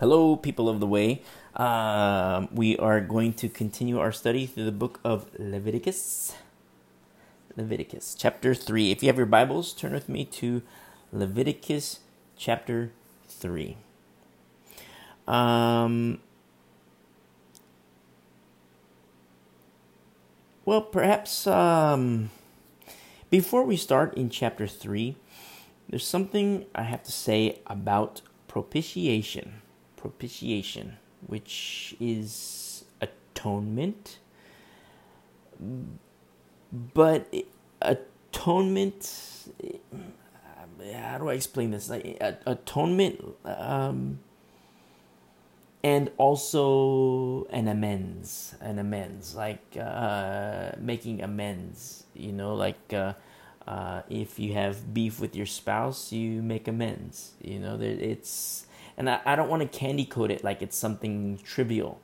[0.00, 1.20] Hello, people of the way.
[1.56, 6.34] Um, we are going to continue our study through the book of Leviticus.
[7.54, 8.92] Leviticus chapter 3.
[8.92, 10.62] If you have your Bibles, turn with me to
[11.12, 12.00] Leviticus
[12.34, 12.92] chapter
[13.28, 13.76] 3.
[15.28, 16.20] Um,
[20.64, 22.30] well, perhaps um,
[23.28, 25.14] before we start in chapter 3,
[25.90, 29.60] there's something I have to say about propitiation
[30.00, 30.96] propitiation,
[31.26, 34.18] which is atonement.
[36.72, 37.34] But
[37.82, 39.12] atonement,
[40.94, 41.90] how do I explain this?
[41.90, 44.20] Like atonement, um,
[45.82, 52.04] and also an amends, an amends, like uh, making amends.
[52.14, 52.92] You know, like.
[52.92, 53.14] Uh,
[53.68, 57.34] uh, if you have beef with your spouse, you make amends.
[57.40, 58.66] You know, it's
[59.00, 62.02] and I, I don't want to candy coat it like it's something trivial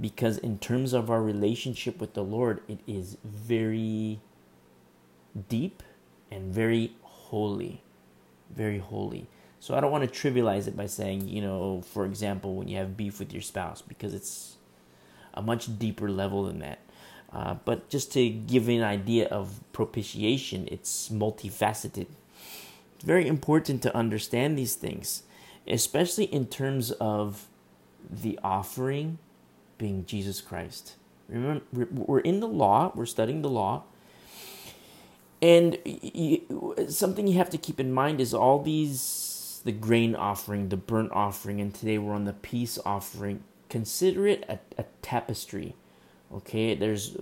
[0.00, 4.18] because in terms of our relationship with the Lord, it is very
[5.50, 5.82] deep
[6.30, 7.82] and very holy.
[8.48, 9.26] Very holy.
[9.60, 12.78] So I don't want to trivialize it by saying, you know, for example, when you
[12.78, 14.56] have beef with your spouse, because it's
[15.34, 16.78] a much deeper level than that.
[17.30, 22.06] Uh, but just to give an idea of propitiation, it's multifaceted.
[22.94, 25.24] It's very important to understand these things
[25.66, 27.46] especially in terms of
[28.10, 29.18] the offering
[29.78, 30.96] being Jesus Christ.
[31.28, 33.84] Remember, we're in the law, we're studying the law.
[35.40, 40.68] And you, something you have to keep in mind is all these the grain offering,
[40.68, 43.42] the burnt offering, and today we're on the peace offering.
[43.68, 45.74] Consider it a, a tapestry.
[46.32, 47.16] Okay, there's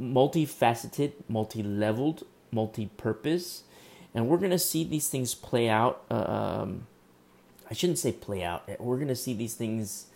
[0.00, 3.64] multifaceted, multi leveled, multi purpose,
[4.14, 6.02] and we're going to see these things play out.
[6.10, 6.86] Uh, um,
[7.70, 8.68] I shouldn't say play out.
[8.78, 10.06] We're going to see these things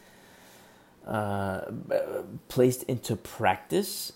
[1.07, 1.63] uh,
[2.49, 4.13] placed into practice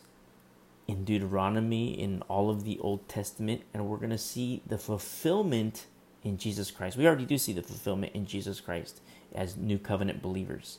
[0.86, 5.86] in Deuteronomy, in all of the Old Testament, and we're going to see the fulfillment
[6.23, 6.96] in Jesus Christ.
[6.96, 9.01] We already do see the fulfillment in Jesus Christ
[9.35, 10.79] as new covenant believers.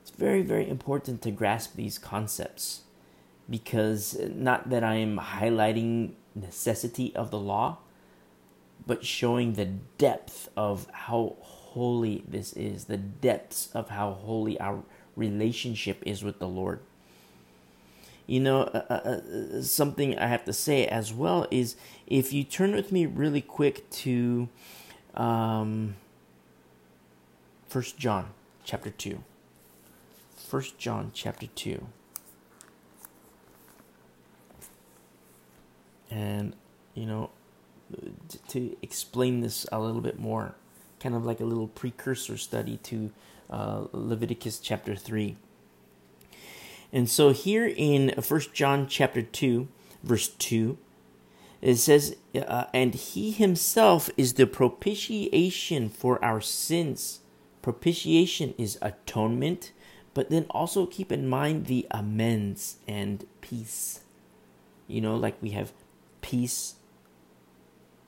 [0.00, 2.82] It's very, very important to grasp these concepts
[3.48, 7.78] because not that I am highlighting necessity of the law,
[8.86, 9.66] but showing the
[9.98, 14.82] depth of how holy this is, the depths of how holy our
[15.16, 16.80] relationship is with the Lord.
[18.26, 21.76] You know, uh, uh, uh something I have to say as well is
[22.06, 24.48] if you turn with me really quick to
[25.14, 25.96] um,
[27.70, 28.28] 1 John
[28.64, 29.22] chapter 2.
[30.50, 31.86] 1 John chapter 2.
[36.10, 36.54] And,
[36.94, 37.30] you know,
[38.48, 40.54] to explain this a little bit more,
[41.00, 43.10] kind of like a little precursor study to
[43.50, 45.36] uh, Leviticus chapter 3.
[46.92, 49.68] And so here in First John chapter 2,
[50.02, 50.76] verse 2,
[51.62, 57.20] it says, uh, And he himself is the propitiation for our sins.
[57.62, 59.72] Propitiation is atonement,
[60.12, 64.00] but then also keep in mind the amends and peace.
[64.88, 65.72] You know, like we have
[66.20, 66.74] peace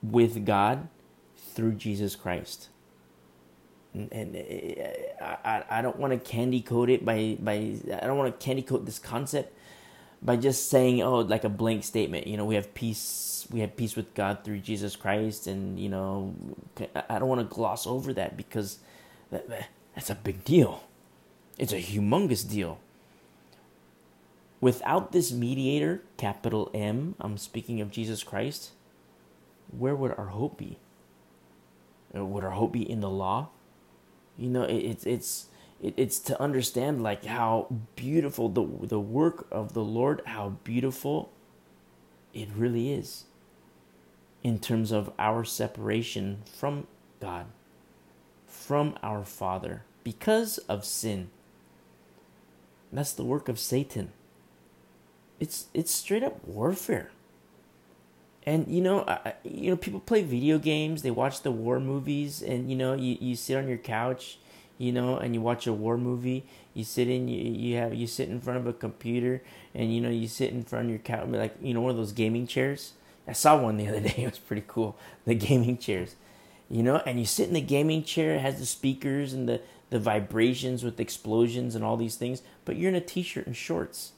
[0.04, 0.88] with God
[1.36, 2.68] through Jesus Christ.
[3.94, 4.36] And, and
[5.20, 8.44] uh, I, I don't want to candy coat it by, by I don't want to
[8.44, 9.56] candy coat this concept
[10.20, 12.26] by just saying oh like a blank statement.
[12.26, 15.88] You know we have peace we have peace with God through Jesus Christ and you
[15.88, 16.34] know
[17.08, 18.78] I don't want to gloss over that because
[19.30, 19.48] that,
[19.94, 20.84] that's a big deal.
[21.56, 22.80] It's a humongous deal.
[24.60, 28.72] Without this mediator capital M I'm speaking of Jesus Christ
[29.70, 30.78] where would our hope be?
[32.16, 33.48] Uh, would our hope be in the law?
[34.38, 35.46] You know, it, it's it's
[35.82, 41.30] it, it's to understand like how beautiful the the work of the Lord, how beautiful
[42.32, 43.24] it really is
[44.42, 46.86] in terms of our separation from
[47.20, 47.46] God,
[48.46, 51.30] from our Father, because of sin.
[52.92, 54.12] That's the work of Satan.
[55.40, 57.10] It's it's straight up warfare.
[58.46, 61.02] And you know, I, you know, people play video games.
[61.02, 64.38] They watch the war movies, and you know, you, you sit on your couch,
[64.76, 66.44] you know, and you watch a war movie.
[66.74, 69.42] You sit in, you, you have you sit in front of a computer,
[69.74, 71.96] and you know, you sit in front of your couch, like you know, one of
[71.96, 72.92] those gaming chairs.
[73.26, 74.14] I saw one the other day.
[74.18, 74.98] It was pretty cool.
[75.24, 76.14] The gaming chairs,
[76.68, 78.34] you know, and you sit in the gaming chair.
[78.34, 82.42] It has the speakers and the the vibrations with explosions and all these things.
[82.66, 84.12] But you're in a t-shirt and shorts,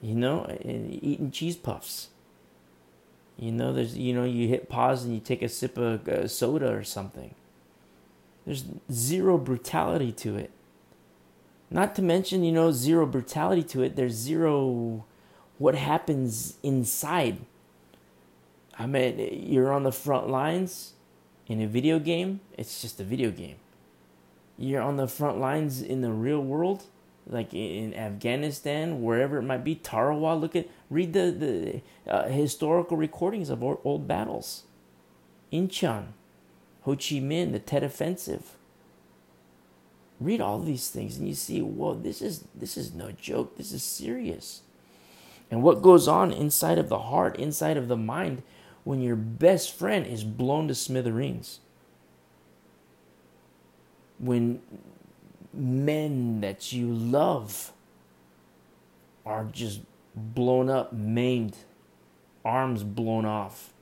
[0.00, 2.08] you know, and eating cheese puffs
[3.38, 6.28] you know, there's you know, you hit pause and you take a sip of uh,
[6.28, 7.34] soda or something.
[8.44, 10.50] There's zero brutality to it.
[11.70, 13.96] Not to mention, you know, zero brutality to it.
[13.96, 15.04] There's zero
[15.58, 17.38] what happens inside.
[18.78, 20.92] I mean, you're on the front lines
[21.46, 23.56] in a video game, it's just a video game.
[24.58, 26.84] You're on the front lines in the real world,
[27.28, 30.40] like in Afghanistan, wherever it might be, Tarawa.
[30.40, 34.64] Look at, read the, the uh, historical recordings of old battles.
[35.52, 36.08] Incheon,
[36.82, 38.52] Ho Chi Minh, the Tet Offensive.
[40.18, 43.58] Read all these things and you see, whoa, this is this is no joke.
[43.58, 44.62] This is serious.
[45.50, 48.42] And what goes on inside of the heart, inside of the mind,
[48.84, 51.60] when your best friend is blown to smithereens?
[54.18, 54.62] When
[55.56, 57.72] men that you love
[59.24, 59.80] are just
[60.14, 61.56] blown up, maimed,
[62.44, 63.72] arms blown off.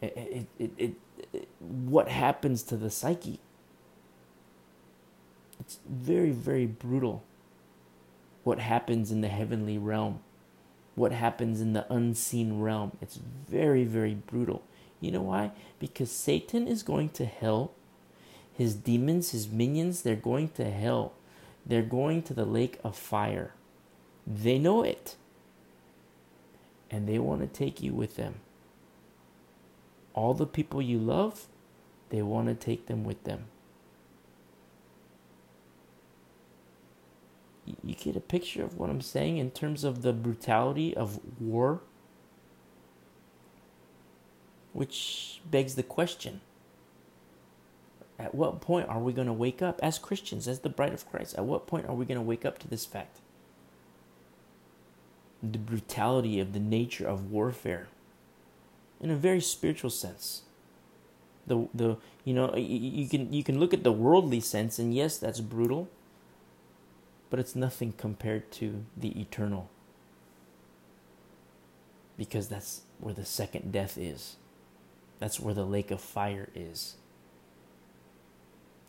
[0.00, 0.94] It, it, it,
[1.32, 3.38] it, what happens to the psyche?
[5.60, 7.22] It's very, very brutal.
[8.42, 10.20] What happens in the heavenly realm,
[10.94, 12.92] what happens in the unseen realm.
[13.02, 14.62] It's very, very brutal.
[15.00, 15.52] You know why?
[15.78, 17.72] Because Satan is going to hell.
[18.56, 21.12] His demons, his minions, they're going to hell.
[21.64, 23.54] They're going to the lake of fire.
[24.26, 25.16] They know it.
[26.90, 28.36] And they want to take you with them.
[30.12, 31.46] All the people you love,
[32.10, 33.46] they want to take them with them.
[37.84, 41.80] you get a picture of what I'm saying in terms of the brutality of war?
[44.72, 46.40] Which begs the question
[48.20, 51.08] at what point are we going to wake up as Christians, as the bride of
[51.10, 51.34] Christ?
[51.36, 53.18] At what point are we going to wake up to this fact?
[55.42, 57.88] The brutality of the nature of warfare
[59.00, 60.42] in a very spiritual sense.
[61.46, 65.16] The, the you know you can you can look at the worldly sense and yes
[65.16, 65.88] that's brutal
[67.30, 69.70] but it's nothing compared to the eternal.
[72.18, 74.36] Because that's where the second death is.
[75.20, 76.96] That's where the lake of fire is.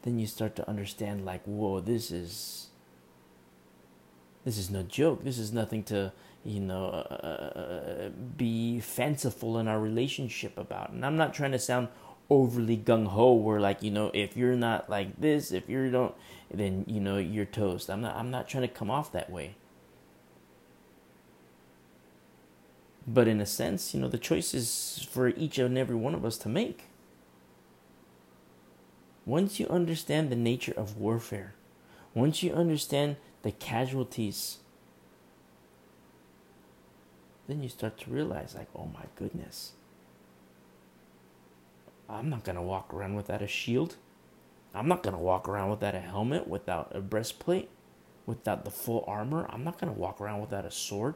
[0.03, 2.67] Then you start to understand, like, whoa, this is.
[4.43, 5.23] This is no joke.
[5.23, 6.11] This is nothing to,
[6.43, 10.89] you know, uh, uh be fanciful in our relationship about.
[10.89, 11.89] And I'm not trying to sound
[12.31, 16.15] overly gung ho where like you know if you're not like this if you don't
[16.49, 19.53] then you know you're toast i'm not i'm not trying to come off that way
[23.05, 26.23] but in a sense you know the choice is for each and every one of
[26.23, 26.85] us to make
[29.25, 31.53] once you understand the nature of warfare
[32.13, 34.57] once you understand the casualties
[37.47, 39.73] then you start to realize like oh my goodness
[42.11, 43.95] I'm not going to walk around without a shield.
[44.73, 47.69] I'm not going to walk around without a helmet, without a breastplate,
[48.25, 49.45] without the full armor.
[49.49, 51.15] I'm not going to walk around without a sword.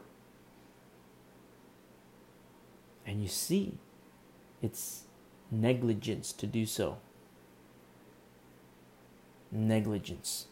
[3.06, 3.78] And you see,
[4.62, 5.02] it's
[5.50, 6.98] negligence to do so.
[9.50, 10.46] Negligence.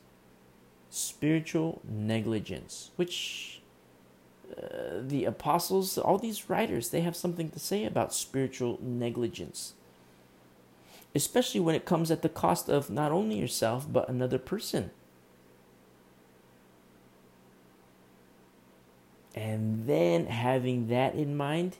[0.90, 3.60] Spiritual negligence, which
[4.56, 9.74] uh, the apostles, all these writers, they have something to say about spiritual negligence
[11.14, 14.90] especially when it comes at the cost of not only yourself, but another person.
[19.34, 21.76] And then having that in mind,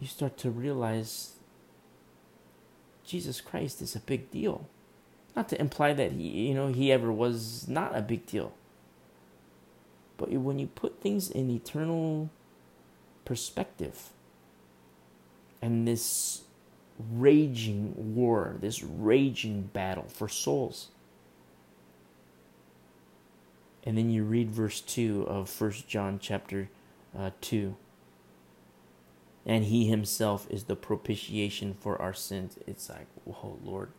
[0.00, 1.32] you start to realize
[3.04, 4.68] Jesus Christ is a big deal.
[5.34, 8.52] Not to imply that he, you know, he ever was not a big deal.
[10.18, 12.30] But when you put things in eternal
[13.24, 14.10] perspective,
[15.62, 16.42] and this
[16.98, 20.88] raging war, this raging battle for souls.
[23.84, 26.68] And then you read verse 2 of First John chapter
[27.18, 27.74] uh, 2.
[29.44, 32.58] And he himself is the propitiation for our sins.
[32.66, 33.90] It's like, whoa, Lord.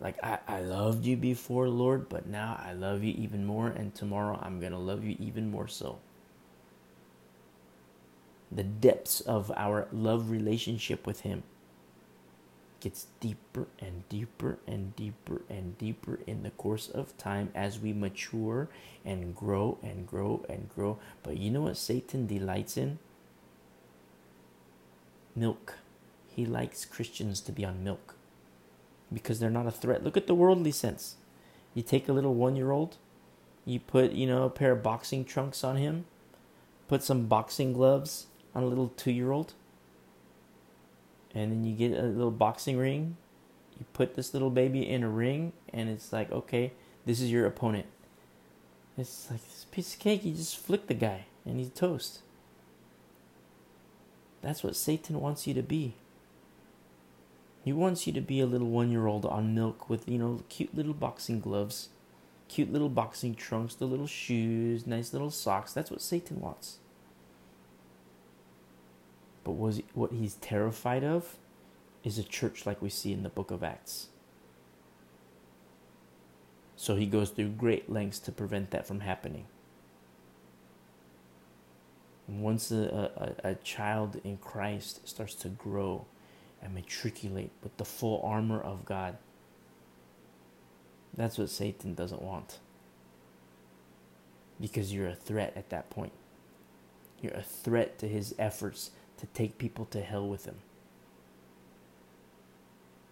[0.00, 3.94] Like, I, I loved you before, Lord, but now I love you even more, and
[3.94, 5.98] tomorrow I'm going to love you even more so
[8.54, 11.42] the depths of our love relationship with Him
[12.80, 17.92] gets deeper and deeper and deeper and deeper in the course of time as we
[17.92, 18.68] mature
[19.04, 20.98] and grow and grow and grow.
[21.22, 22.98] But you know what Satan delights in?
[25.34, 25.78] Milk.
[26.28, 28.16] He likes Christians to be on milk
[29.14, 30.04] because they're not a threat.
[30.04, 31.16] Look at the worldly sense.
[31.74, 32.96] You take a little one year old,
[33.64, 36.04] you put, you know, a pair of boxing trunks on him,
[36.88, 39.54] put some boxing gloves, on a little two year old.
[41.34, 43.16] And then you get a little boxing ring
[43.78, 46.72] You put this little baby in a ring, and it's like, okay,
[47.06, 47.86] this is your opponent.
[48.96, 50.24] It's like this piece of cake.
[50.24, 52.20] You just flick the guy, and he's toast.
[54.42, 55.94] That's what Satan wants you to be.
[57.64, 60.42] He wants you to be a little one year old on milk with, you know,
[60.50, 61.88] cute little boxing gloves,
[62.46, 65.72] cute little boxing trunks, the little shoes, nice little socks.
[65.72, 66.76] That's what Satan wants.
[69.44, 71.36] But was what he's terrified of
[72.02, 74.08] is a church like we see in the book of Acts.
[76.76, 79.46] So he goes through great lengths to prevent that from happening.
[82.28, 86.04] And once a, a, a child in Christ starts to grow
[86.64, 89.16] and matriculate with the full armor of God,
[91.16, 92.58] that's what Satan doesn't want.
[94.60, 96.12] Because you're a threat at that point.
[97.20, 100.56] You're a threat to his efforts to take people to hell with him.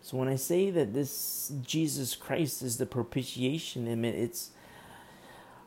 [0.02, 4.50] So when I say that this Jesus Christ is the propitiation, I mean it's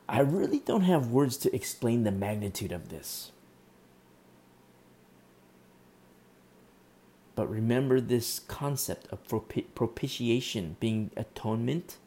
[0.08, 3.32] I really don't have words to explain the magnitude of this.
[7.36, 9.28] But remember this concept of
[9.76, 11.98] propitiation being atonement,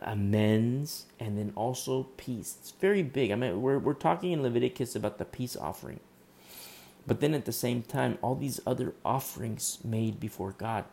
[0.00, 2.56] amends, and then also peace.
[2.60, 3.30] It's very big.
[3.30, 6.00] I mean, we're, we're talking in Leviticus about the peace offering.
[7.06, 10.84] But then at the same time, all these other offerings made before God.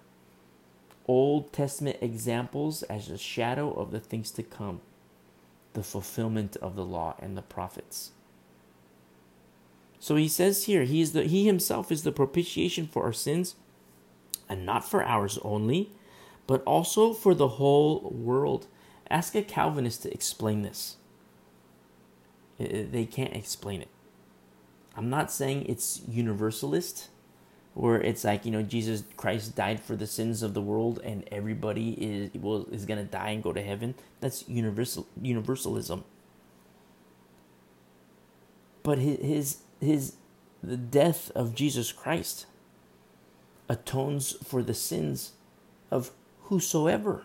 [1.08, 4.82] Old Testament examples as a shadow of the things to come,
[5.74, 8.12] the fulfillment of the law and the prophets.
[10.00, 13.56] So he says here, he is the he himself is the propitiation for our sins,
[14.48, 15.92] and not for ours only,
[16.46, 18.68] but also for the whole world.
[19.10, 20.98] Ask a Calvinist to explain this.
[22.58, 23.90] They can't explain it.
[24.96, 27.10] I'm not saying it's universalist,
[27.74, 31.28] where it's like you know Jesus Christ died for the sins of the world and
[31.32, 33.96] everybody is will is gonna die and go to heaven.
[34.20, 36.04] That's universal universalism.
[38.84, 40.16] But his, his
[40.64, 42.46] the death of Jesus Christ
[43.70, 45.34] atones for the sins
[45.92, 46.12] of
[46.44, 47.24] whosoever.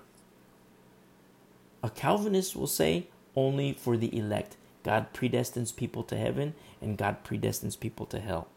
[1.82, 4.56] A Calvinist will say only for the elect.
[4.82, 8.49] God predestines people to heaven and God predestines people to hell.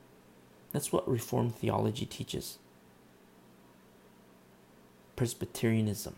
[0.72, 2.58] That's what Reformed theology teaches.
[5.16, 6.16] Presbyterianism.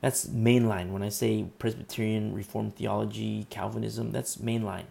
[0.00, 0.90] That's mainline.
[0.90, 4.86] When I say Presbyterian, Reformed theology, Calvinism, that's mainline.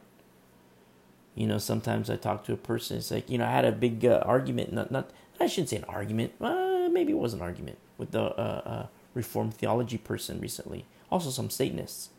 [1.36, 2.98] You know, sometimes I talk to a person.
[2.98, 4.74] It's like, you know, I had a big uh, argument.
[4.74, 5.12] Not, not.
[5.40, 6.34] I shouldn't say an argument.
[6.42, 10.86] Uh, maybe it was an argument with the uh, uh, Reformed theology person recently.
[11.10, 12.10] Also, some Satanists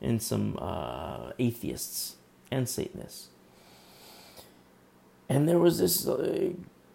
[0.00, 2.16] and some uh, atheists
[2.50, 3.28] and Satanists.
[5.28, 6.50] And there was this uh,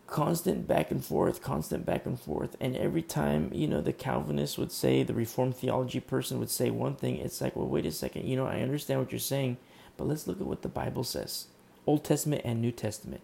[0.07, 2.55] constant back and forth, constant back and forth.
[2.59, 6.69] And every time, you know, the Calvinist would say, the Reformed theology person would say
[6.69, 9.57] one thing, it's like, well, wait a second, you know, I understand what you're saying
[9.97, 11.47] but let's look at what the Bible says
[11.85, 13.21] Old Testament and New Testament.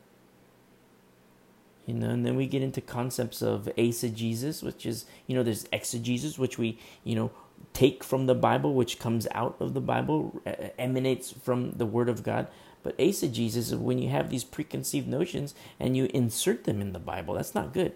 [1.88, 5.68] You know, and then we get into concepts of eisegesis, which is, you know, there's
[5.74, 7.32] exegesis, which we, you know,
[7.74, 10.42] take from the Bible, which comes out of the Bible,
[10.78, 12.48] emanates from the Word of God.
[12.84, 17.00] But eisegesis is when you have these preconceived notions and you insert them in the
[17.00, 17.34] Bible.
[17.34, 17.94] That's not good.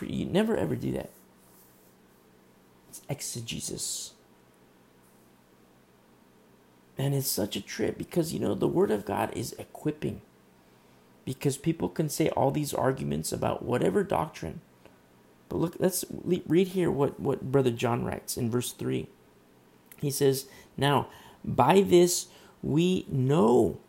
[0.00, 1.10] You never ever do that.
[2.90, 4.12] It's exegesis.
[7.02, 10.20] And it's such a trip because, you know, the Word of God is equipping.
[11.24, 14.60] Because people can say all these arguments about whatever doctrine.
[15.48, 19.08] But look, let's read here what, what Brother John writes in verse 3.
[20.00, 21.08] He says, Now,
[21.44, 22.28] by this
[22.62, 23.80] we know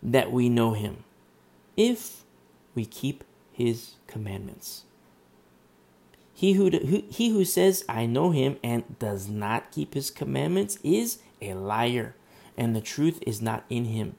[0.00, 1.02] that we know him,
[1.76, 2.22] if
[2.76, 4.84] we keep his commandments.
[6.32, 6.70] He who,
[7.10, 12.14] he who says, I know him, and does not keep his commandments is a liar
[12.56, 14.14] and the truth is not in him.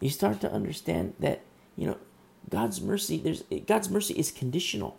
[0.00, 1.42] You start to understand that,
[1.76, 1.98] you know,
[2.48, 4.98] God's mercy, there's God's mercy is conditional.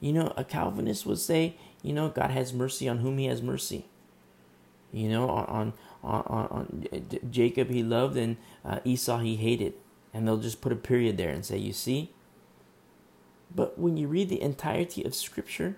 [0.00, 3.42] You know, a Calvinist would say, you know, God has mercy on whom he has
[3.42, 3.86] mercy.
[4.92, 9.74] You know, on on on, on Jacob he loved and uh, Esau he hated,
[10.14, 12.12] and they'll just put a period there and say, you see.
[13.54, 15.76] But when you read the entirety of Scripture,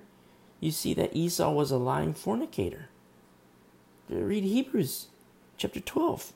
[0.61, 2.89] you see that Esau was a lying fornicator.
[4.11, 5.07] Uh, read Hebrews
[5.57, 6.33] chapter 12.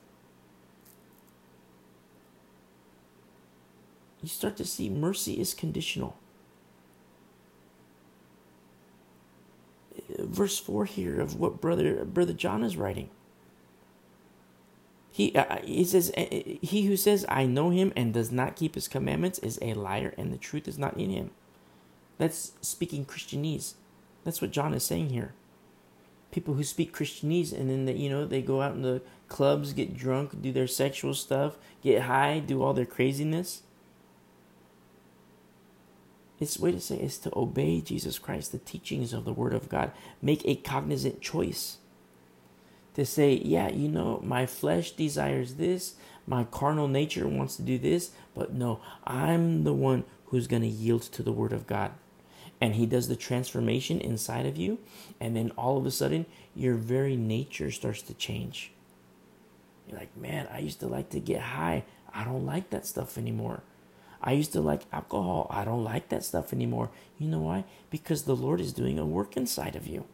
[4.23, 6.17] You start to see mercy is conditional.
[9.97, 13.11] Uh, verse 4 here of what brother brother John is writing.
[15.11, 18.75] He uh, uh he says he who says I know him and does not keep
[18.75, 21.31] his commandments is a liar and the truth is not in him.
[22.19, 23.75] That's speaking Christianese.
[24.23, 25.35] That's what John is saying here.
[26.35, 29.73] People who speak Christianese and then they, you know they go out in the clubs,
[29.73, 33.63] get drunk, do their sexual stuff, get high, do all their craziness.
[36.41, 39.69] It's way to say is to obey Jesus Christ, the teachings of the Word of
[39.69, 39.93] God.
[40.21, 41.77] Make a cognizant choice.
[42.95, 45.95] To say, yeah, you know, my flesh desires this,
[46.27, 50.69] my carnal nature wants to do this, but no, I'm the one who's going to
[50.69, 51.93] yield to the Word of God.
[52.61, 54.79] And He does the transformation inside of you,
[55.21, 58.73] and then all of a sudden, your very nature starts to change.
[59.89, 61.85] You're like, man, I used to like to get high.
[62.13, 63.63] I don't like that stuff anymore.
[64.23, 65.47] I used to like alcohol.
[65.51, 66.91] I don't like that stuff anymore.
[67.19, 67.65] You know why?
[67.91, 70.07] Because the Lord is doing a work inside of you.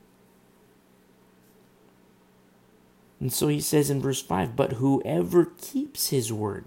[3.21, 6.65] And so he says in verse 5 But whoever keeps his word,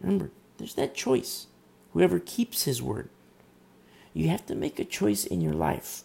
[0.00, 1.46] remember, there's that choice.
[1.92, 3.08] Whoever keeps his word,
[4.14, 6.04] you have to make a choice in your life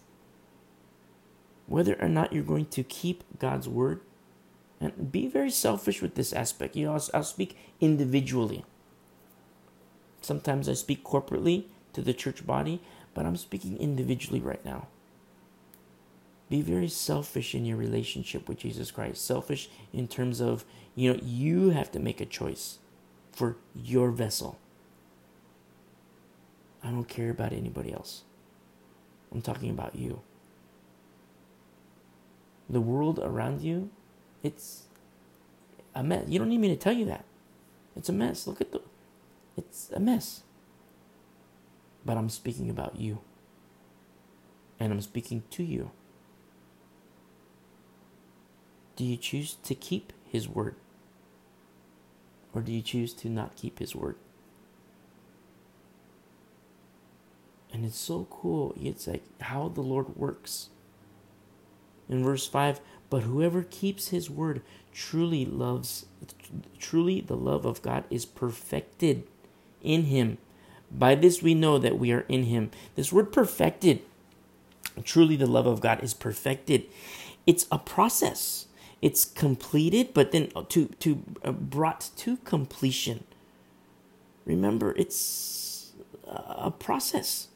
[1.69, 4.01] whether or not you're going to keep God's word.
[4.81, 6.75] And be very selfish with this aspect.
[6.75, 8.65] You know, I'll, I'll speak individually.
[10.21, 12.81] Sometimes I speak corporately to the church body,
[13.13, 14.87] but I'm speaking individually right now.
[16.49, 19.23] Be very selfish in your relationship with Jesus Christ.
[19.23, 22.79] Selfish in terms of, you know, you have to make a choice
[23.31, 24.57] for your vessel.
[26.83, 28.23] I don't care about anybody else.
[29.31, 30.21] I'm talking about you.
[32.69, 33.89] The world around you,
[34.43, 34.83] it's
[35.95, 36.25] a mess.
[36.27, 37.25] You don't need me to tell you that.
[37.95, 38.47] It's a mess.
[38.47, 38.81] Look at the
[39.57, 40.43] it's a mess.
[42.05, 43.19] But I'm speaking about you.
[44.79, 45.91] And I'm speaking to you.
[48.95, 50.75] Do you choose to keep His word?
[52.53, 54.15] Or do you choose to not keep His word?
[57.79, 58.75] And it's so cool.
[58.77, 60.67] It's like how the Lord works.
[62.09, 64.63] In verse 5, but whoever keeps his word
[64.93, 66.07] truly loves,
[66.77, 69.23] truly the love of God is perfected
[69.81, 70.39] in him.
[70.91, 72.71] By this we know that we are in him.
[72.95, 74.01] This word perfected,
[75.05, 76.85] truly the love of God is perfected.
[77.47, 78.67] It's a process.
[79.01, 83.23] It's completed, but then to to uh, brought to completion.
[84.45, 85.93] Remember, it's
[86.27, 87.48] a process.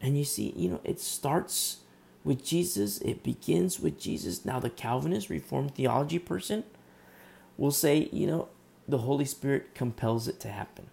[0.00, 1.78] And you see, you know, it starts
[2.24, 4.44] with Jesus, it begins with Jesus.
[4.44, 6.64] Now, the Calvinist Reformed theology person
[7.56, 8.48] will say, you know,
[8.88, 10.88] the Holy Spirit compels it to happen.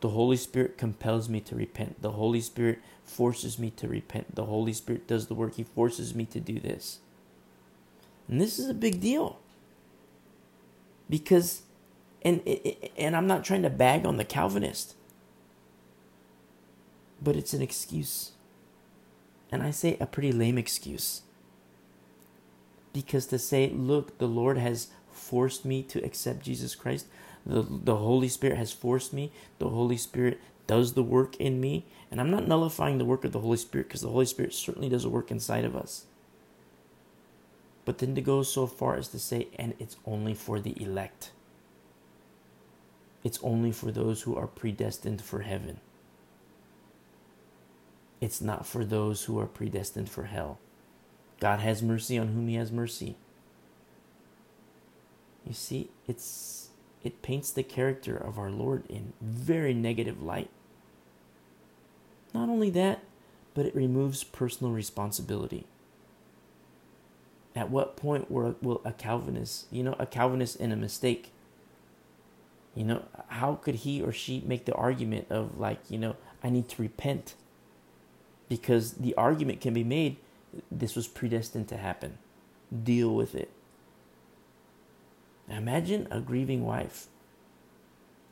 [0.00, 2.02] The Holy Spirit compels me to repent.
[2.02, 4.34] The Holy Spirit forces me to repent.
[4.34, 5.54] The Holy Spirit does the work.
[5.54, 6.98] He forces me to do this.
[8.28, 9.38] And this is a big deal.
[11.08, 11.62] Because,
[12.22, 12.42] and,
[12.96, 14.95] and I'm not trying to bag on the Calvinist,
[17.20, 18.32] but it's an excuse.
[19.50, 21.22] And I say a pretty lame excuse.
[22.92, 27.06] Because to say, look, the Lord has forced me to accept Jesus Christ.
[27.44, 29.32] The, the Holy Spirit has forced me.
[29.58, 31.86] The Holy Spirit does the work in me.
[32.10, 34.88] And I'm not nullifying the work of the Holy Spirit because the Holy Spirit certainly
[34.88, 36.06] does a work inside of us.
[37.84, 41.30] But then to go so far as to say, and it's only for the elect,
[43.22, 45.78] it's only for those who are predestined for heaven.
[48.20, 50.58] It's not for those who are predestined for hell.
[51.40, 53.16] God has mercy on whom He has mercy.
[55.46, 56.68] You see, it's
[57.04, 60.50] it paints the character of our Lord in very negative light.
[62.34, 63.00] Not only that,
[63.54, 65.66] but it removes personal responsibility.
[67.54, 71.32] At what point will a Calvinist, you know, a Calvinist in a mistake,
[72.74, 76.50] you know, how could he or she make the argument of like, you know, I
[76.50, 77.34] need to repent?
[78.48, 80.16] Because the argument can be made
[80.70, 82.18] this was predestined to happen.
[82.82, 83.50] Deal with it.
[85.48, 87.06] Imagine a grieving wife,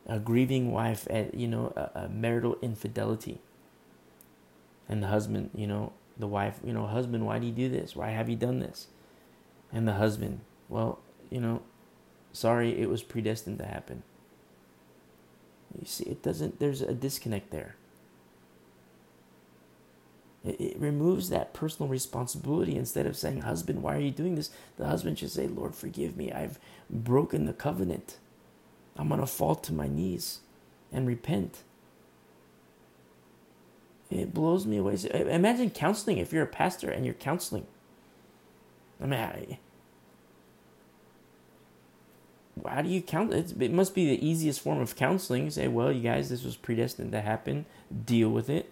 [0.07, 3.41] a grieving wife at you know a, a marital infidelity,
[4.89, 7.95] and the husband, you know, the wife, you know, husband, why do you do this?
[7.95, 8.89] Why have you done this?
[9.73, 10.99] And the husband, well,
[11.31, 11.63] you know,
[12.33, 14.03] sorry, it was predestined to happen.
[15.79, 16.59] You see, it doesn't.
[16.59, 17.77] There's a disconnect there.
[20.45, 22.77] It, removes that personal responsibility.
[22.77, 24.51] Instead of saying, Husband, why are you doing this?
[24.77, 26.33] The husband should say, Lord, forgive me.
[26.33, 26.59] I've
[26.91, 28.19] broken the covenant.
[28.97, 30.41] I'm going to fall to my knees
[30.93, 31.63] and repent.
[34.11, 34.97] It blows me away.
[35.13, 37.67] Imagine counseling if you're a pastor and you're counseling.
[39.01, 39.59] I mean, I,
[42.69, 43.61] how do you count it?
[43.61, 45.51] It must be the easiest form of counseling.
[45.51, 47.67] Say, well, you guys, this was predestined to happen.
[48.05, 48.71] Deal with it.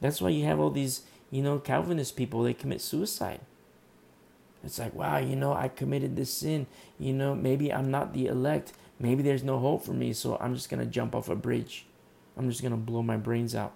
[0.00, 3.40] That's why you have all these, you know, Calvinist people, they commit suicide.
[4.64, 6.66] It's like, wow, you know, I committed this sin.
[6.98, 8.72] You know, maybe I'm not the elect.
[8.98, 11.86] Maybe there's no hope for me, so I'm just going to jump off a bridge.
[12.36, 13.72] I'm just going to blow my brains out.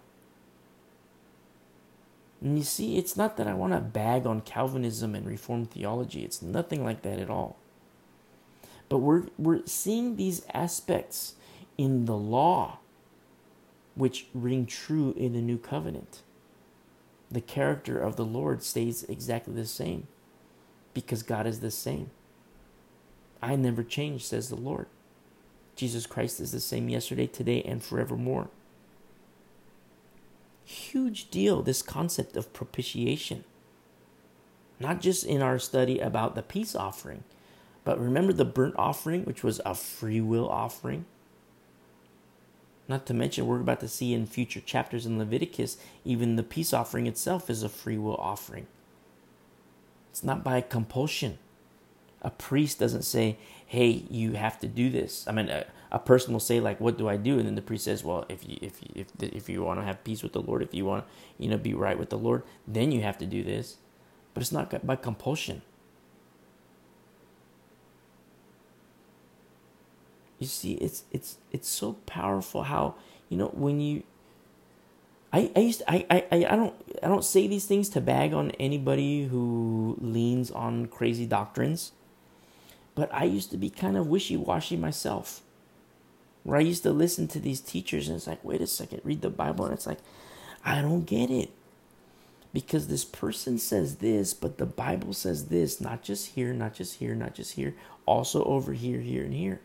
[2.43, 6.25] And you see, it's not that I want to bag on Calvinism and Reformed theology.
[6.25, 7.57] It's nothing like that at all.
[8.91, 11.37] But we're, we're seeing these aspects
[11.79, 12.79] in the law
[13.95, 16.23] which ring true in the new covenant.
[17.31, 20.07] The character of the Lord stays exactly the same
[20.93, 22.11] because God is the same.
[23.43, 24.87] I never change, says the Lord.
[25.77, 28.49] Jesus Christ is the same yesterday, today, and forevermore.
[30.65, 33.45] Huge deal, this concept of propitiation.
[34.81, 37.25] Not just in our study about the peace offering,
[37.85, 41.05] but remember the burnt offering, which was a free will offering?
[42.87, 46.73] Not to mention, we're about to see in future chapters in Leviticus, even the peace
[46.73, 48.67] offering itself is a free will offering.
[50.11, 51.39] It's not by compulsion.
[52.23, 56.33] A priest doesn't say, "Hey, you have to do this." I mean, a, a person
[56.33, 58.59] will say, "Like, what do I do?" And then the priest says, "Well, if you
[58.61, 61.05] if you, if if you want to have peace with the Lord, if you want
[61.39, 63.77] you know be right with the Lord, then you have to do this."
[64.33, 65.63] But it's not by compulsion.
[70.45, 72.97] You see, it's it's it's so powerful how
[73.31, 74.03] you know when you
[75.33, 78.35] I, I used to, I, I, I don't I don't say these things to bag
[78.35, 81.93] on anybody who leans on crazy doctrines.
[82.95, 85.41] But I used to be kind of wishy-washy myself.
[86.43, 89.23] Where I used to listen to these teachers and it's like, wait a second, read
[89.23, 90.01] the Bible, and it's like,
[90.63, 91.51] I don't get it.
[92.53, 96.97] Because this person says this, but the Bible says this, not just here, not just
[96.97, 99.63] here, not just here, also over here, here, and here.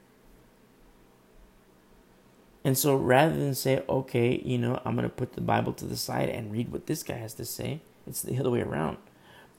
[2.64, 5.86] And so rather than say, okay, you know, I'm going to put the Bible to
[5.86, 8.98] the side and read what this guy has to say, it's the other way around.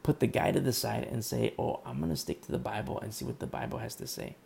[0.03, 2.59] Put the guy to the side and say, oh, I'm going to stick to the
[2.59, 4.37] Bible and see what the Bible has to say.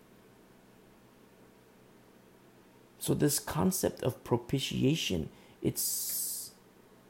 [2.99, 5.29] So this concept of propitiation,
[5.61, 6.53] it's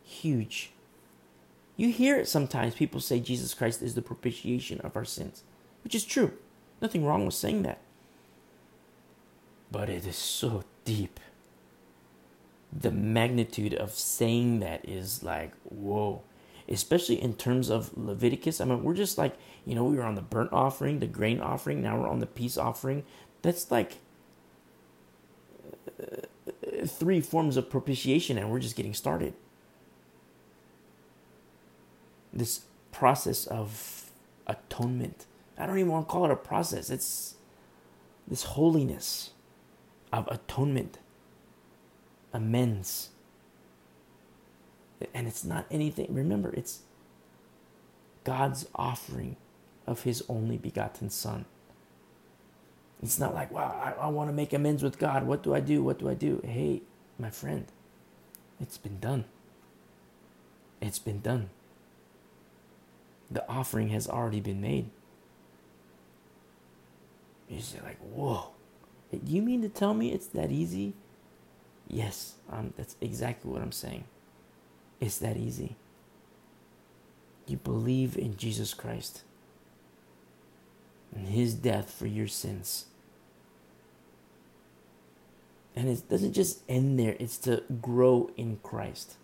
[0.03, 0.73] huge.
[1.77, 2.75] You hear it sometimes.
[2.75, 5.45] People say Jesus Christ is the propitiation of our sins,
[5.83, 6.33] which is true.
[6.81, 7.79] Nothing wrong with saying that.
[9.71, 11.21] But it is so deep
[12.79, 16.23] the magnitude of saying that is like, whoa.
[16.69, 18.61] Especially in terms of Leviticus.
[18.61, 21.41] I mean, we're just like, you know, we were on the burnt offering, the grain
[21.41, 23.05] offering, now we're on the peace offering.
[23.43, 23.99] That's like
[26.01, 29.35] uh, three forms of propitiation, and we're just getting started.
[32.33, 34.11] This process of
[34.47, 35.27] atonement.
[35.59, 37.35] I don't even want to call it a process, it's
[38.27, 39.31] this holiness
[40.13, 40.99] of atonement
[42.35, 43.11] amends.
[45.15, 46.81] And it's not anything, remember, it's
[48.25, 49.37] God's offering
[49.87, 51.45] of his only begotten Son.
[53.03, 55.27] It's not like, wow, I, I want to make amends with God.
[55.27, 55.83] What do I do?
[55.83, 56.41] What do I do?
[56.45, 56.83] Hey,
[57.19, 57.67] my friend,
[58.61, 59.25] it's been done.
[60.81, 61.51] It's been done.
[63.31, 64.91] The offering has already been made.
[67.49, 68.49] You say, like, whoa.
[69.13, 70.95] Do you mean to tell me it's that easy?
[71.89, 74.05] Yes, um, that's exactly what I'm saying.
[75.01, 75.77] It's that easy.
[77.47, 79.23] You believe in Jesus Christ
[81.15, 82.87] and his death for your sins.
[85.77, 89.15] And it doesn't just end there, it's to grow in Christ.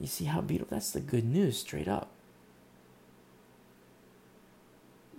[0.00, 0.76] You see how beautiful?
[0.76, 2.10] That's the good news, straight up.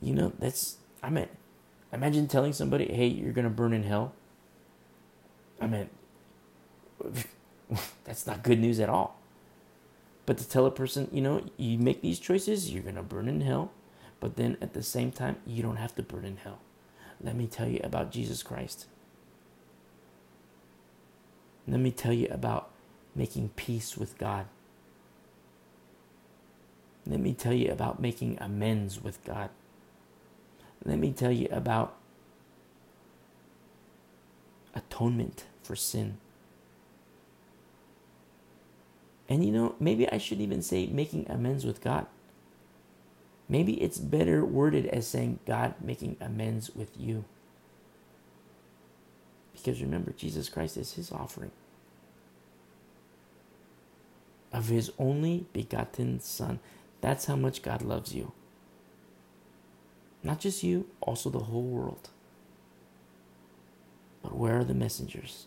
[0.02, 1.28] You know, that's, I mean,
[1.92, 4.14] imagine telling somebody, hey, you're going to burn in hell.
[5.60, 5.90] I mean,
[8.04, 9.18] that's not good news at all.
[10.26, 13.28] But to tell a person, you know, you make these choices, you're going to burn
[13.28, 13.72] in hell.
[14.20, 16.60] But then at the same time, you don't have to burn in hell.
[17.22, 18.88] Let me tell you about Jesus Christ.
[21.68, 22.70] Let me tell you about
[23.16, 24.48] making peace with God.
[27.06, 29.50] Let me tell you about making amends with God.
[30.84, 31.96] Let me tell you about
[34.78, 36.18] atonement for sin.
[39.30, 42.08] And you know, maybe I should even say making amends with God.
[43.50, 47.26] Maybe it's better worded as saying God making amends with you.
[49.54, 51.52] Because remember, Jesus Christ is his offering
[54.54, 56.60] of his only begotten Son.
[57.02, 58.32] That's how much God loves you.
[60.24, 62.10] Not just you, also the whole world.
[64.28, 65.46] But where are the messengers?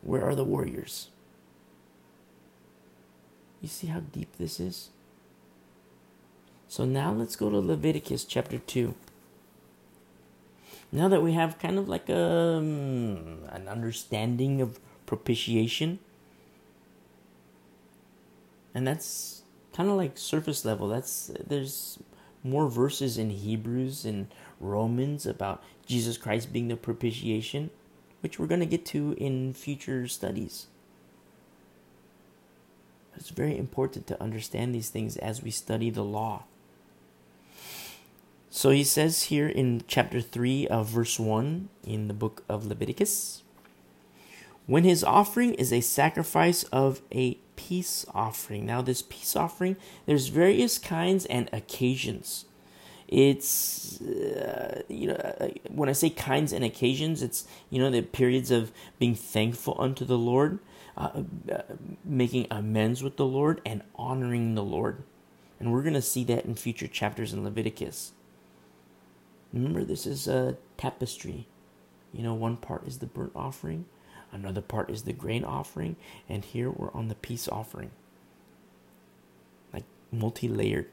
[0.00, 1.08] Where are the warriors?
[3.60, 4.88] You see how deep this is?
[6.68, 8.94] So now let's go to Leviticus chapter 2.
[10.90, 15.98] Now that we have kind of like a, um, an understanding of propitiation,
[18.74, 19.42] and that's
[19.74, 20.88] kind of like surface level.
[20.88, 21.98] That's there's
[22.42, 24.28] more verses in Hebrews and
[24.60, 27.68] Romans about Jesus Christ being the propitiation,
[28.20, 30.68] which we're going to get to in future studies.
[33.14, 36.44] It's very important to understand these things as we study the law.
[38.48, 43.42] So he says here in chapter 3 of verse 1 in the book of Leviticus
[44.66, 48.64] when his offering is a sacrifice of a peace offering.
[48.64, 49.76] Now, this peace offering,
[50.06, 52.46] there's various kinds and occasions.
[53.12, 58.00] It's, uh, you know, uh, when I say kinds and occasions, it's, you know, the
[58.00, 60.60] periods of being thankful unto the Lord,
[60.96, 61.22] uh,
[61.52, 61.62] uh,
[62.04, 65.02] making amends with the Lord, and honoring the Lord.
[65.60, 68.12] And we're going to see that in future chapters in Leviticus.
[69.52, 71.46] Remember, this is a tapestry.
[72.14, 73.84] You know, one part is the burnt offering,
[74.32, 75.96] Another part is the grain offering.
[76.28, 77.90] And here we're on the peace offering.
[79.72, 80.88] Like multi layered.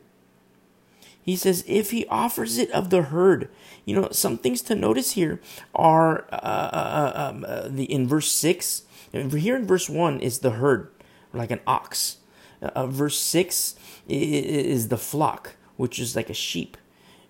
[1.21, 3.49] He says, if he offers it of the herd,
[3.85, 5.39] you know, some things to notice here
[5.75, 8.83] are uh, uh, uh um, uh, the in verse six.
[9.11, 10.89] Here in verse one is the herd,
[11.33, 12.17] like an ox.
[12.61, 13.75] Uh, verse six
[14.07, 16.77] is the flock, which is like a sheep,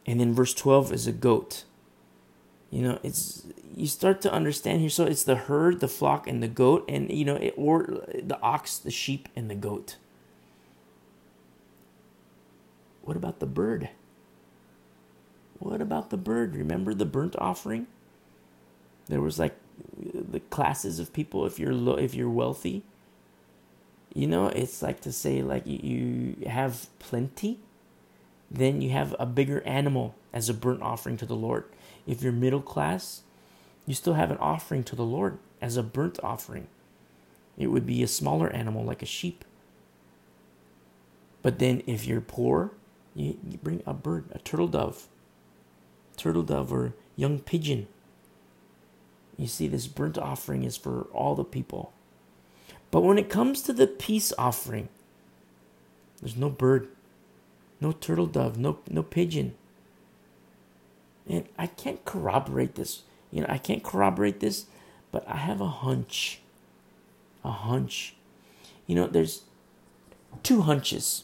[0.06, 1.66] and then verse twelve is a goat.
[2.70, 4.90] You know, it's you start to understand here.
[4.90, 8.40] So it's the herd, the flock, and the goat, and you know, it, or the
[8.42, 9.98] ox, the sheep, and the goat.
[13.10, 13.90] What about the bird?
[15.58, 16.56] What about the bird?
[16.56, 17.88] Remember the burnt offering?
[19.08, 19.56] There was like
[19.98, 21.44] the classes of people.
[21.48, 22.84] If you're low, if you're wealthy,
[24.14, 27.58] you know, it's like to say like you have plenty,
[28.52, 31.64] then you have a bigger animal as a burnt offering to the Lord.
[32.06, 33.24] If you're middle class,
[33.88, 36.68] you still have an offering to the Lord as a burnt offering.
[37.58, 39.44] It would be a smaller animal like a sheep.
[41.42, 42.74] But then if you're poor,
[43.16, 45.08] you, you bring a bird, a turtle dove,
[46.18, 47.88] turtle dove or young pigeon.
[49.38, 51.94] You see, this burnt offering is for all the people.
[52.92, 54.90] But when it comes to the peace offering,
[56.20, 56.90] there's no bird,
[57.80, 59.56] no turtle dove, no, no pigeon.
[61.28, 63.04] And I can't corroborate this.
[63.32, 64.66] You know, I can't corroborate this,
[65.12, 66.42] but I have a hunch.
[67.44, 68.16] A hunch.
[68.88, 69.44] You know, there's
[70.42, 71.24] two hunches.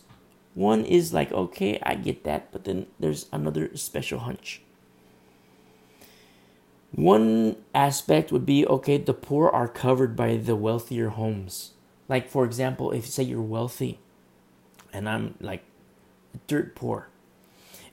[0.55, 4.61] One is like, okay, I get that, but then there's another special hunch.
[6.91, 11.71] One aspect would be okay, the poor are covered by the wealthier homes.
[12.07, 13.99] Like, for example, if you say you're wealthy
[14.93, 15.63] and I'm like
[16.47, 17.09] dirt poor,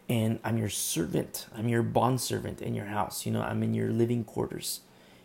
[0.08, 1.46] and I'm your servant.
[1.56, 3.24] I'm your bond servant in your house.
[3.24, 4.80] You know, I'm in your living quarters.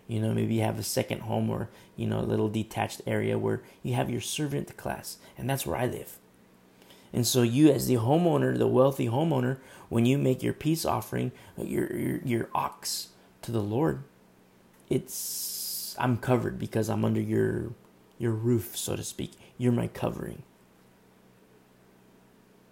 [0.07, 3.37] You know, maybe you have a second home or, you know, a little detached area
[3.37, 6.17] where you have your servant class, and that's where I live.
[7.13, 9.57] And so you as the homeowner, the wealthy homeowner,
[9.89, 13.09] when you make your peace offering, your your, your ox
[13.41, 14.03] to the Lord,
[14.89, 17.71] it's I'm covered because I'm under your
[18.17, 19.33] your roof, so to speak.
[19.57, 20.43] You're my covering.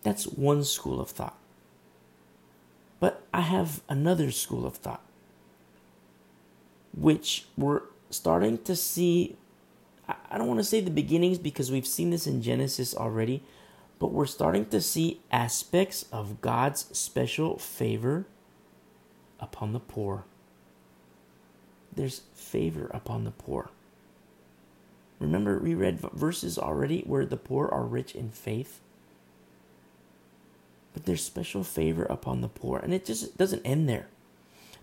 [0.04, 1.38] That's one school of thought.
[3.00, 5.02] But I have another school of thought,
[6.96, 9.36] which we're starting to see.
[10.08, 13.42] I don't want to say the beginnings because we've seen this in Genesis already,
[14.00, 18.26] but we're starting to see aspects of God's special favor
[19.40, 20.26] upon the poor.
[21.96, 23.70] There's favor upon the poor.
[25.20, 28.82] Remember, we read verses already where the poor are rich in faith
[30.96, 32.80] but there's special favor upon the poor.
[32.80, 34.08] And it just doesn't end there.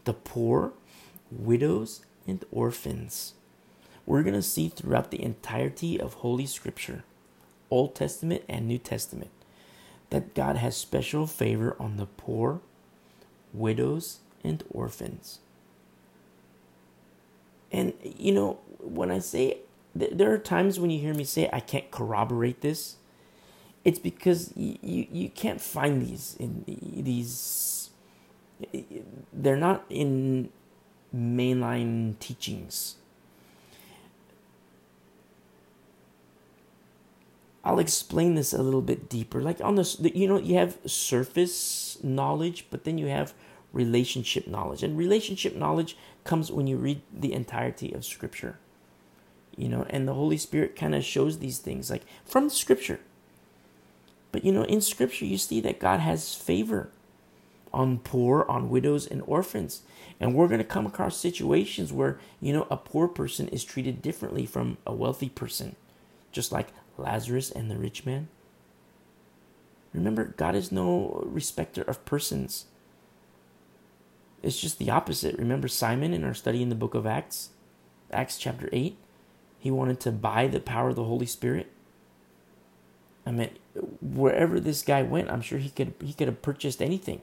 [0.04, 0.72] The poor,
[1.30, 3.32] widows, and orphans.
[4.04, 7.04] We're going to see throughout the entirety of Holy Scripture,
[7.72, 9.30] Old Testament and New Testament,
[10.10, 12.60] that God has special favor on the poor,
[13.52, 15.40] widows, and orphans.
[17.72, 19.58] And, you know, when I say,
[19.94, 22.96] there are times when you hear me say, I can't corroborate this
[23.84, 27.90] it's because you, you, you can't find these in these
[29.32, 30.50] they're not in
[31.14, 32.96] mainline teachings
[37.64, 39.40] I'll explain this a little bit deeper.
[39.40, 43.34] Like on this, you know, you have surface knowledge, but then you have
[43.72, 44.82] relationship knowledge.
[44.82, 48.58] And relationship knowledge comes when you read the entirety of Scripture.
[49.56, 53.00] You know, and the Holy Spirit kind of shows these things, like from Scripture.
[54.32, 56.88] But you know, in Scripture, you see that God has favor
[57.72, 59.82] on poor, on widows, and orphans.
[60.20, 64.02] And we're going to come across situations where, you know, a poor person is treated
[64.02, 65.76] differently from a wealthy person,
[66.32, 66.68] just like
[67.02, 68.28] Lazarus and the rich man.
[69.92, 72.66] Remember, God is no respecter of persons.
[74.42, 75.38] It's just the opposite.
[75.38, 77.50] Remember Simon in our study in the book of Acts,
[78.10, 78.96] Acts chapter 8?
[79.58, 81.70] He wanted to buy the power of the Holy Spirit.
[83.24, 83.50] I mean,
[84.00, 87.20] wherever this guy went, I'm sure he could he could have purchased anything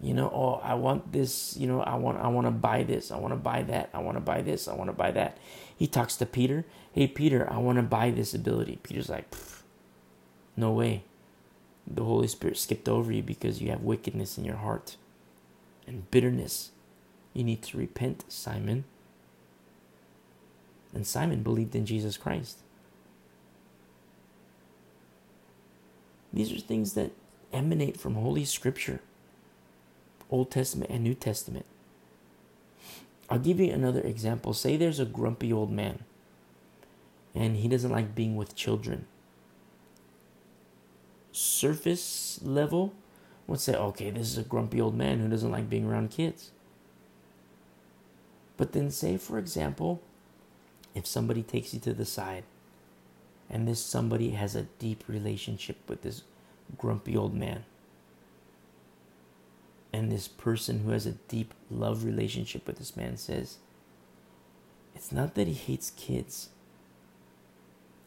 [0.00, 3.10] you know oh i want this you know i want i want to buy this
[3.10, 5.38] i want to buy that i want to buy this i want to buy that.
[5.76, 6.64] He talks to peter.
[6.92, 8.78] Hey peter i want to buy this ability.
[8.82, 9.26] Peter's like
[10.56, 11.04] no way.
[11.86, 14.96] The holy spirit skipped over you because you have wickedness in your heart
[15.86, 16.70] and bitterness.
[17.32, 18.84] You need to repent simon.
[20.94, 22.58] And simon believed in jesus christ.
[26.32, 27.12] These are things that
[27.52, 29.00] emanate from holy scripture
[30.30, 31.66] Old Testament and New Testament.
[33.30, 34.54] I'll give you another example.
[34.54, 36.04] Say there's a grumpy old man
[37.34, 39.06] and he doesn't like being with children.
[41.32, 42.94] Surface level
[43.46, 46.50] would say, okay, this is a grumpy old man who doesn't like being around kids.
[48.56, 50.02] But then, say, for example,
[50.94, 52.42] if somebody takes you to the side
[53.48, 56.22] and this somebody has a deep relationship with this
[56.76, 57.64] grumpy old man
[59.92, 63.58] and this person who has a deep love relationship with this man says,
[64.94, 66.50] it's not that he hates kids,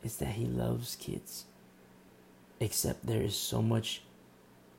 [0.03, 1.45] it's that he loves kids.
[2.59, 4.03] Except there is so much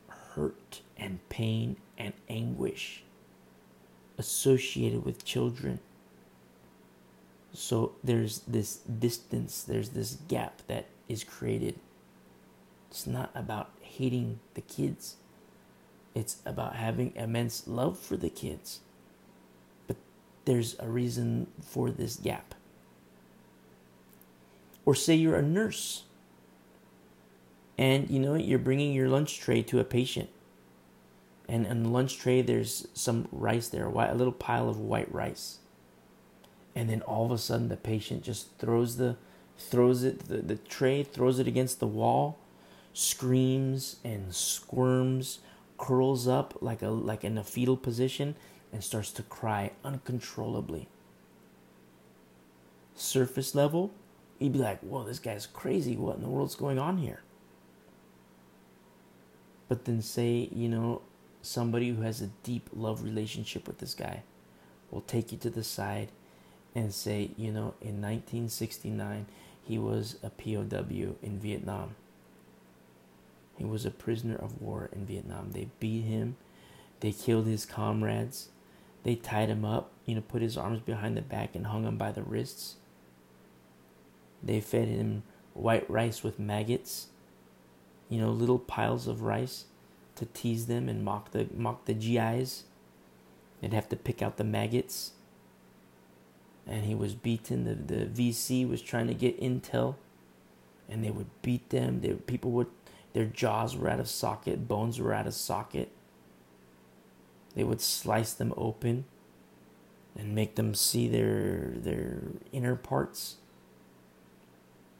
[0.08, 3.02] hurt and pain and anguish
[4.18, 5.80] associated with children.
[7.52, 11.78] So there's this distance, there's this gap that is created.
[12.90, 15.16] It's not about hating the kids,
[16.14, 18.80] it's about having immense love for the kids.
[19.86, 19.96] But
[20.44, 22.54] there's a reason for this gap.
[24.84, 26.04] Or say you're a nurse
[27.78, 30.28] and you know you're bringing your lunch tray to a patient
[31.48, 35.58] and on the lunch tray there's some rice there a little pile of white rice
[36.74, 39.16] and then all of a sudden the patient just throws the
[39.58, 42.38] throws it the, the tray throws it against the wall
[42.92, 45.40] screams and squirms
[45.82, 48.36] curls up like a like in a fetal position
[48.72, 50.86] and starts to cry uncontrollably.
[52.94, 53.90] Surface level,
[54.38, 55.96] you'd be like, "Whoa, this guy's crazy.
[55.96, 57.22] What in the world's going on here?"
[59.68, 61.02] But then say, you know,
[61.42, 64.22] somebody who has a deep love relationship with this guy
[64.92, 66.12] will take you to the side
[66.76, 69.26] and say, you know, in 1969
[69.64, 71.96] he was a POW in Vietnam
[73.62, 75.52] he was a prisoner of war in Vietnam.
[75.52, 76.36] They beat him.
[76.98, 78.48] They killed his comrades.
[79.04, 81.96] They tied him up, you know, put his arms behind the back and hung him
[81.96, 82.74] by the wrists.
[84.42, 85.22] They fed him
[85.54, 87.06] white rice with maggots,
[88.08, 89.66] you know, little piles of rice
[90.16, 92.64] to tease them and mock the mock the GIs.
[93.60, 95.12] They'd have to pick out the maggots.
[96.66, 97.62] And he was beaten.
[97.62, 99.96] The the VC was trying to get intel,
[100.88, 102.00] and they would beat them.
[102.00, 102.68] They people would
[103.12, 105.90] their jaws were out of socket, bones were out of socket.
[107.54, 109.04] They would slice them open
[110.16, 112.22] and make them see their their
[112.52, 113.36] inner parts.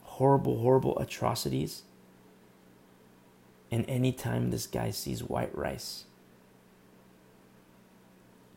[0.02, 1.82] Horrible, horrible atrocities.
[3.70, 6.04] And anytime this guy sees white rice,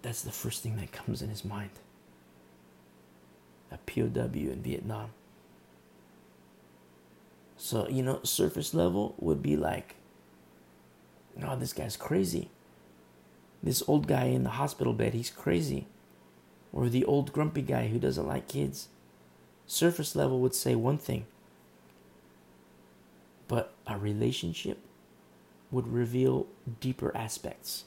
[0.01, 1.71] that's the first thing that comes in his mind.
[3.71, 4.01] A POW
[4.33, 5.11] in Vietnam.
[7.65, 9.95] So, you know, surface level would be like,
[11.35, 12.51] no, this guy's crazy.
[13.63, 15.87] This old guy in the hospital bed, he's crazy.
[16.71, 18.89] Or the old grumpy guy who doesn't like kids.
[19.65, 21.25] Surface level would say one thing,
[23.47, 24.77] but a relationship
[25.71, 26.45] would reveal
[26.79, 27.85] deeper aspects.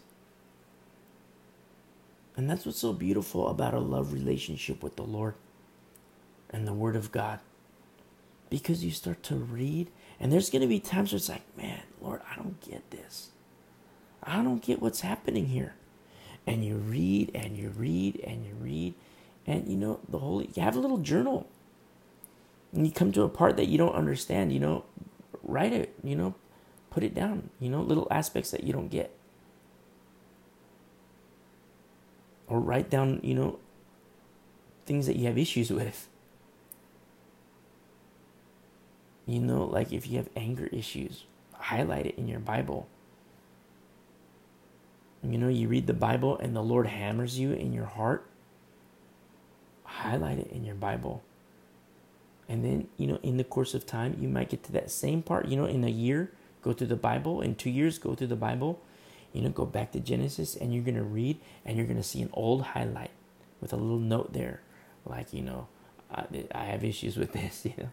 [2.37, 5.35] And that's what's so beautiful about a love relationship with the Lord
[6.51, 7.39] and the Word of God
[8.51, 11.82] because you start to read, and there's going to be times where it's like, man,
[12.01, 13.30] Lord, I don't get this.
[14.22, 15.74] I don't get what's happening here.
[16.46, 18.94] And you read and you read and you read,
[19.46, 21.49] and you know, the Holy, you have a little journal.
[22.72, 24.84] And you come to a part that you don't understand, you know,
[25.42, 26.34] write it, you know,
[26.90, 29.14] put it down, you know, little aspects that you don't get.
[32.46, 33.59] Or write down, you know,
[34.86, 36.09] things that you have issues with.
[39.29, 42.89] You know, like if you have anger issues, highlight it in your Bible.
[45.22, 48.26] You know, you read the Bible and the Lord hammers you in your heart,
[49.85, 51.22] highlight it in your Bible.
[52.49, 55.20] And then, you know, in the course of time, you might get to that same
[55.20, 55.47] part.
[55.49, 57.43] You know, in a year, go through the Bible.
[57.43, 58.81] In two years, go through the Bible.
[59.35, 62.03] You know, go back to Genesis and you're going to read and you're going to
[62.03, 63.11] see an old highlight
[63.61, 64.62] with a little note there.
[65.05, 65.68] Like, you know,
[66.11, 66.24] I,
[66.55, 67.91] I have issues with this, you know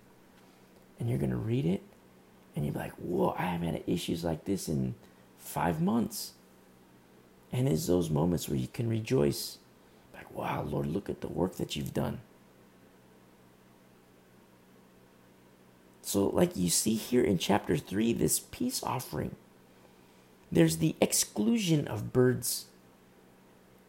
[0.99, 1.81] and you're to read it
[2.55, 4.95] and you're like, whoa, I haven't had issues like this in
[5.37, 6.33] five months.
[7.51, 9.57] And it's those moments where you can rejoice,
[10.13, 12.19] like, wow, Lord, look at the work that you've done.
[16.01, 19.35] So, like you see here in chapter 3, this peace offering,
[20.51, 22.65] there's the exclusion of birds.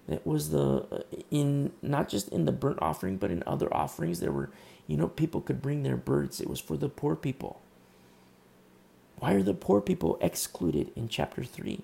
[0.08, 4.20] That was the, uh, in not just in the burnt offering, but in other offerings,
[4.20, 4.50] there were
[4.86, 7.60] you know, people could bring their birds, it was for the poor people.
[9.18, 11.80] Why are the poor people excluded in chapter 3?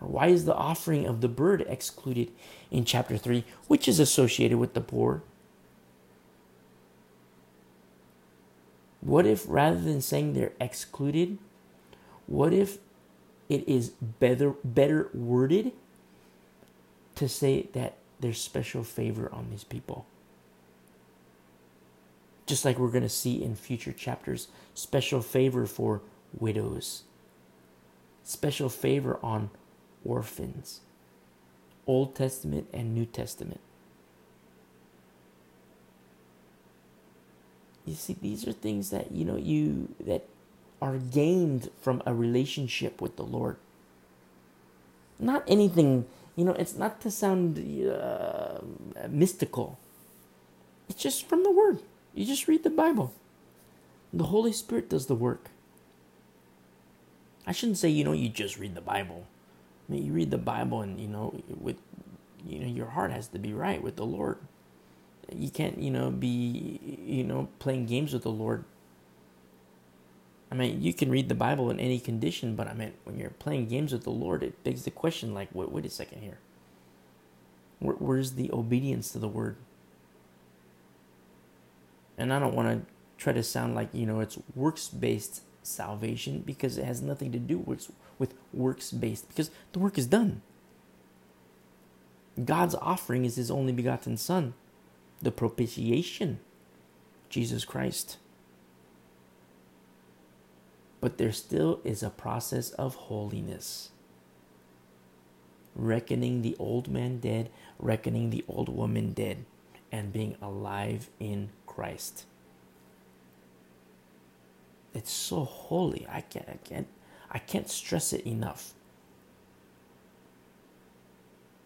[0.00, 2.30] Or why is the offering of the bird excluded
[2.70, 5.22] in chapter 3, which is associated with the poor?
[9.00, 11.38] What if rather than saying they're excluded,
[12.26, 12.78] what if
[13.48, 15.72] it is better better worded
[17.14, 20.06] to say that there's special favor on these people?
[22.48, 26.02] Just like we're going to see in future chapters, special favor for
[26.38, 27.04] widows,
[28.24, 29.50] special favor on
[30.04, 30.80] orphans,
[31.86, 33.60] Old Testament and New Testament.
[37.86, 40.26] You see, these are things that you know you that
[40.82, 43.56] are gained from a relationship with the Lord.
[45.18, 46.52] Not anything, you know.
[46.52, 47.58] It's not to sound
[47.90, 48.60] uh,
[49.08, 49.78] mystical.
[50.88, 51.80] It's just from the Word.
[52.18, 53.14] You just read the Bible.
[54.12, 55.50] The Holy Spirit does the work.
[57.46, 59.28] I shouldn't say, you know, you just read the Bible.
[59.88, 61.76] I mean, you read the Bible and, you know, with,
[62.44, 64.38] you know, your heart has to be right with the Lord.
[65.32, 68.64] You can't, you know, be, you know, playing games with the Lord.
[70.50, 73.30] I mean, you can read the Bible in any condition, but I mean, when you're
[73.30, 76.38] playing games with the Lord, it begs the question, like, wait, wait a second here.
[77.78, 79.54] Where, where's the obedience to the Word?
[82.18, 86.42] And I don't want to try to sound like, you know, it's works based salvation
[86.44, 90.42] because it has nothing to do with, with works based because the work is done.
[92.44, 94.54] God's offering is his only begotten Son,
[95.22, 96.40] the propitiation,
[97.28, 98.18] Jesus Christ.
[101.00, 103.90] But there still is a process of holiness.
[105.74, 109.44] Reckoning the old man dead, reckoning the old woman dead,
[109.92, 112.26] and being alive in Christ.
[114.92, 116.08] It's so holy.
[116.10, 116.88] I can't I can't
[117.30, 118.74] I can't stress it enough.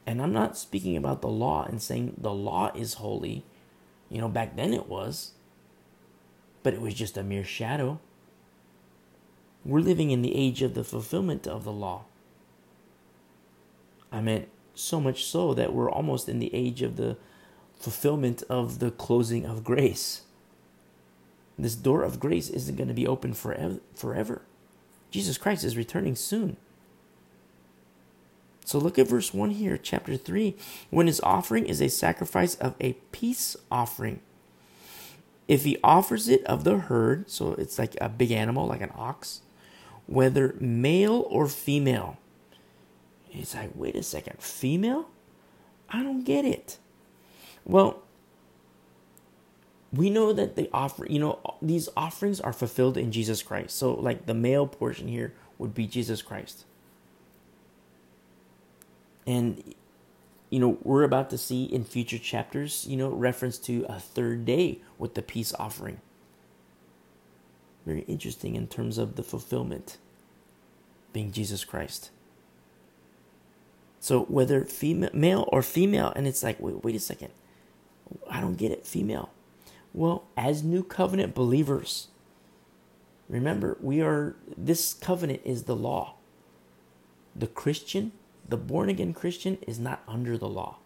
[0.07, 3.47] And I'm not speaking about the law and saying the law is holy.
[4.11, 5.33] You know, back then it was.
[6.63, 7.99] But it was just a mere shadow.
[9.65, 12.05] We're living in the age of the fulfillment of the law.
[14.13, 17.17] I meant so much so that we're almost in the age of the
[17.83, 20.23] fulfillment of the closing of grace.
[21.59, 23.79] This door of grace isn't going to be open forever.
[23.95, 24.43] forever.
[25.11, 26.57] Jesus Christ is returning soon.
[28.65, 30.55] So look at verse 1 here, chapter 3.
[30.91, 34.21] When his offering is a sacrifice of a peace offering.
[35.49, 38.93] If he offers it of the herd, so it's like a big animal, like an
[38.95, 39.43] ox,
[40.07, 42.17] whether male or female.
[43.33, 45.09] It's like, wait a second, female?
[45.91, 46.79] I don't get it.
[47.65, 48.03] Well,
[49.93, 53.77] we know that the offer, you know, these offerings are fulfilled in Jesus Christ.
[53.77, 56.65] So, like the male portion here would be Jesus Christ.
[59.27, 59.75] And,
[60.51, 64.47] you know, we're about to see in future chapters, you know, reference to a third
[64.47, 66.01] day with the peace offering.
[67.85, 69.99] Very interesting in terms of the fulfillment
[71.13, 72.11] being Jesus Christ.
[74.01, 77.31] So, whether female, male or female, and it's like, wait, wait a second
[78.29, 79.31] I don't get it, female.
[79.93, 82.09] Well, as new covenant believers,
[83.29, 86.15] remember, we are this covenant is the law.
[87.35, 88.13] The Christian,
[88.49, 90.79] the born again Christian is not under the law.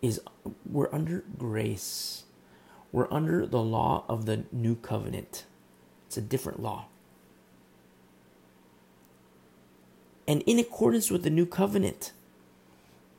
[0.00, 0.20] Is
[0.68, 2.24] we're under grace.
[2.90, 5.44] We're under the law of the new covenant.
[6.06, 6.86] It's a different law.
[10.28, 12.12] And in accordance with the new covenant,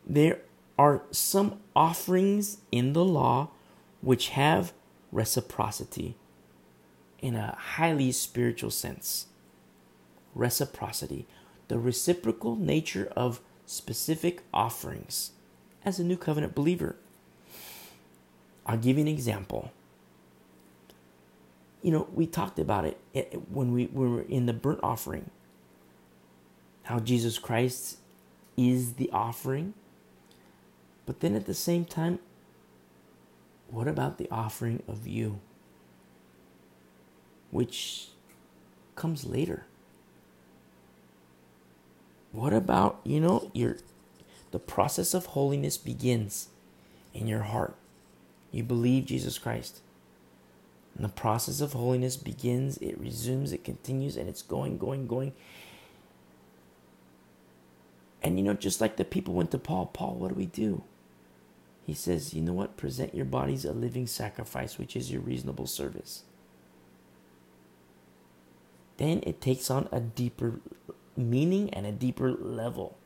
[0.06, 0.42] there
[0.78, 3.50] are some offerings in the law
[4.02, 4.74] which have
[5.12, 6.16] reciprocity
[7.20, 9.28] in a highly spiritual sense.
[10.36, 11.26] Reciprocity,
[11.68, 15.32] the reciprocal nature of specific offerings
[15.86, 16.96] as a new covenant believer.
[18.66, 19.72] I'll give you an example.
[21.82, 22.98] You know, we talked about it
[23.50, 25.30] when we were in the burnt offering.
[26.84, 27.98] How Jesus Christ
[28.58, 29.74] is the offering.
[31.06, 32.20] But then at the same time,
[33.70, 35.40] what about the offering of you?
[37.52, 38.10] Which
[38.96, 39.66] comes later.
[42.32, 43.78] What about, you know, your
[44.52, 46.50] the process of holiness begins
[47.14, 47.76] in your heart.
[48.52, 49.82] You believe Jesus Christ.
[50.96, 55.34] And the process of holiness begins, it resumes, it continues, and it's going, going, going.
[58.22, 60.84] And you know, just like the people went to Paul, Paul, what do we do?
[61.86, 62.78] He says, you know what?
[62.78, 66.24] Present your bodies a living sacrifice, which is your reasonable service.
[68.98, 70.62] Then it takes on a deeper
[71.18, 72.98] meaning and a deeper level.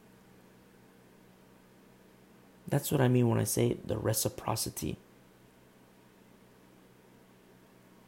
[2.67, 4.97] That's what I mean when I say the reciprocity.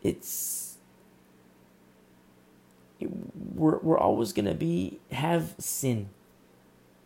[0.03, 0.78] It's
[3.55, 6.09] we're we're always gonna be have sin.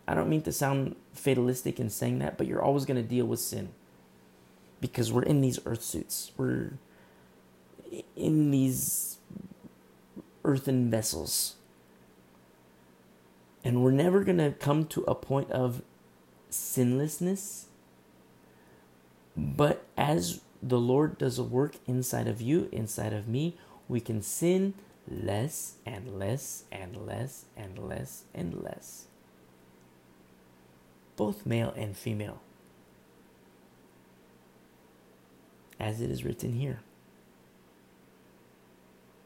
[0.06, 3.40] I don't mean to sound fatalistic in saying that, but you're always gonna deal with
[3.40, 3.70] sin.
[4.80, 6.32] Because we're in these earth suits.
[6.36, 6.72] We're
[8.16, 9.18] in these
[10.44, 11.56] earthen vessels.
[13.64, 15.82] And we're never going to come to a point of
[16.50, 17.66] sinlessness.
[19.36, 23.56] But as the Lord does a work inside of you, inside of me,
[23.88, 24.74] we can sin
[25.08, 29.06] less and less and less and less and less.
[31.16, 32.40] Both male and female.
[35.78, 36.80] As it is written here.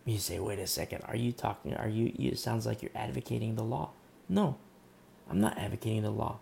[0.05, 3.57] You say, wait a second, are you talking, are you, it sounds like you're advocating
[3.57, 3.91] the law.
[4.26, 4.57] No,
[5.28, 6.39] I'm not advocating the law.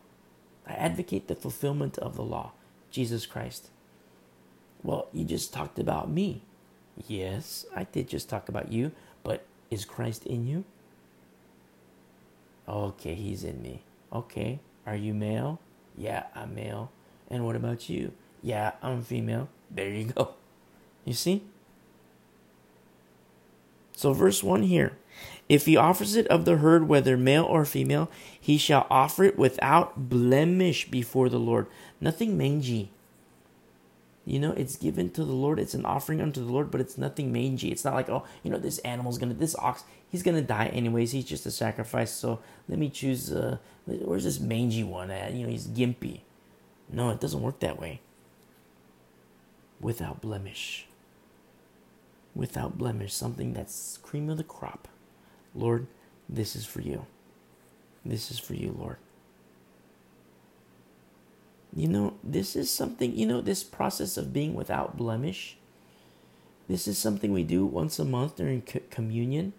[0.67, 2.53] I advocate the fulfillment of the law,
[2.93, 3.71] Jesus Christ.
[4.85, 6.43] Well, you just talked about me.
[7.09, 8.93] Yes, I did just talk about you,
[9.25, 10.65] but is Christ in you?
[12.69, 13.83] Okay, he's in me.
[14.13, 15.61] Okay, are you male?
[15.97, 16.91] Yeah, I'm male.
[17.29, 18.13] And what about you?
[18.43, 19.49] Yeah, I'm female.
[19.71, 20.35] There you go.
[21.05, 21.43] You see?
[23.93, 24.97] So, verse 1 here
[25.49, 29.39] if he offers it of the herd, whether male or female, he shall offer it
[29.39, 31.67] without blemish before the Lord.
[32.01, 32.91] Nothing mangy.
[34.27, 35.61] You know, it's given to the Lord.
[35.61, 37.71] It's an offering unto the Lord, but it's nothing mangy.
[37.71, 41.13] It's not like, oh, you know, this animal's gonna, this ox, he's gonna die anyways.
[41.13, 42.11] He's just a sacrifice.
[42.11, 43.33] So let me choose.
[43.33, 45.33] Uh, where's this mangy one at?
[45.33, 46.23] You know, he's gimpy.
[46.91, 48.01] No, it doesn't work that way.
[49.81, 50.87] Without blemish.
[52.35, 54.89] Without blemish, something that's cream of the crop.
[55.55, 55.87] Lord,
[56.29, 57.07] this is for you.
[58.05, 58.97] This is for you, Lord.
[61.77, 65.59] You know, this is something, you know, this process of being without blemish,
[66.69, 69.53] this is something we do once a month during communion.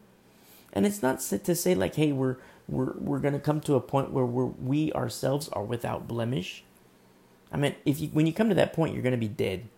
[0.73, 2.37] And it's not to say like, hey, we're
[2.67, 6.63] we're we're going to come to a point where we're, we ourselves are without blemish.
[7.53, 9.69] I mean, if you when you come to that point, you're going to be dead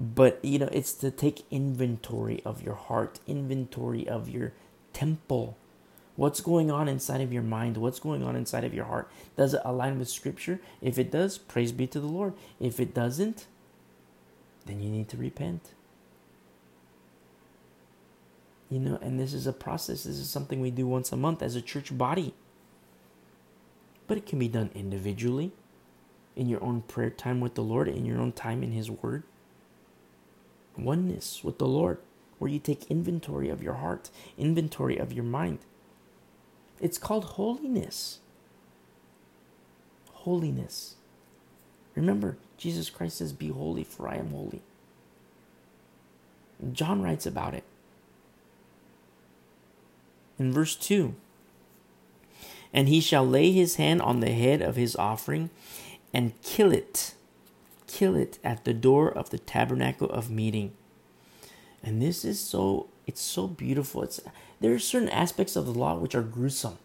[0.00, 4.52] but you know it's to take inventory of your heart inventory of your
[4.92, 5.56] temple
[6.18, 7.78] what's going on inside of your mind?
[7.78, 9.08] What's going on inside of your heart?
[9.36, 10.60] Does it align with scripture?
[10.82, 12.34] If it does praise be to the lord.
[12.60, 13.46] If it doesn't
[14.66, 15.70] then you need to repent.
[18.68, 20.04] You know and this is a process.
[20.04, 22.34] This is something we do once a month as a church body.
[24.08, 25.52] But it can be done individually
[26.36, 29.22] in your own prayer time with the lord in your own time in his word.
[30.76, 31.98] Oneness with the Lord,
[32.38, 35.58] where you take inventory of your heart, inventory of your mind.
[36.80, 38.20] It's called holiness.
[40.12, 40.96] Holiness.
[41.94, 44.62] Remember, Jesus Christ says, Be holy, for I am holy.
[46.72, 47.64] John writes about it.
[50.38, 51.14] In verse 2
[52.72, 55.50] And he shall lay his hand on the head of his offering
[56.12, 57.14] and kill it
[57.88, 60.72] kill it at the door of the tabernacle of meeting.
[61.82, 64.02] And this is so it's so beautiful.
[64.04, 64.20] It's
[64.60, 66.78] there are certain aspects of the law which are gruesome.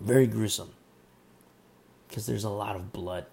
[0.00, 0.70] Very gruesome.
[2.08, 3.26] Because there's a lot of blood.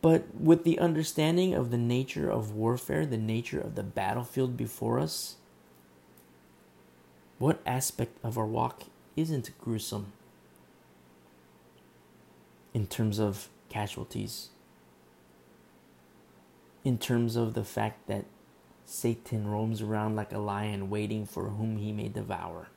[0.00, 4.98] But with the understanding of the nature of warfare, the nature of the battlefield before
[4.98, 5.36] us,
[7.38, 8.84] what aspect of our walk
[9.16, 10.12] isn't gruesome
[12.72, 14.50] in terms of casualties?
[16.88, 18.24] In terms of the fact that
[18.86, 22.68] Satan roams around like a lion waiting for whom he may devour?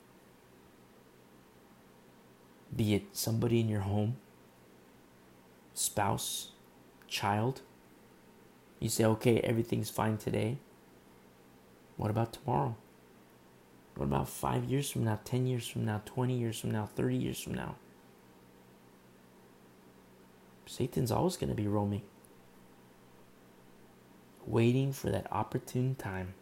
[2.76, 4.18] Be it somebody in your home,
[5.74, 6.50] spouse,
[7.08, 7.62] child.
[8.82, 10.58] You say, okay, everything's fine today.
[11.96, 12.76] What about tomorrow?
[13.96, 17.16] What about five years from now, 10 years from now, 20 years from now, 30
[17.16, 17.76] years from now?
[20.66, 22.02] Satan's always going to be roaming,
[24.52, 26.34] waiting for that opportune time.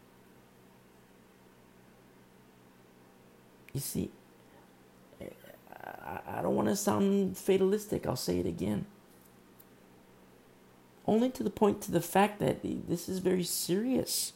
[3.73, 4.09] You see,
[5.21, 8.07] I don't want to sound fatalistic.
[8.07, 8.85] I'll say it again.
[11.05, 14.33] Only to the point to the fact that this is very serious.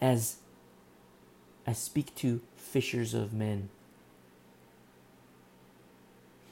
[0.00, 0.36] As
[1.66, 3.68] I speak to fishers of men.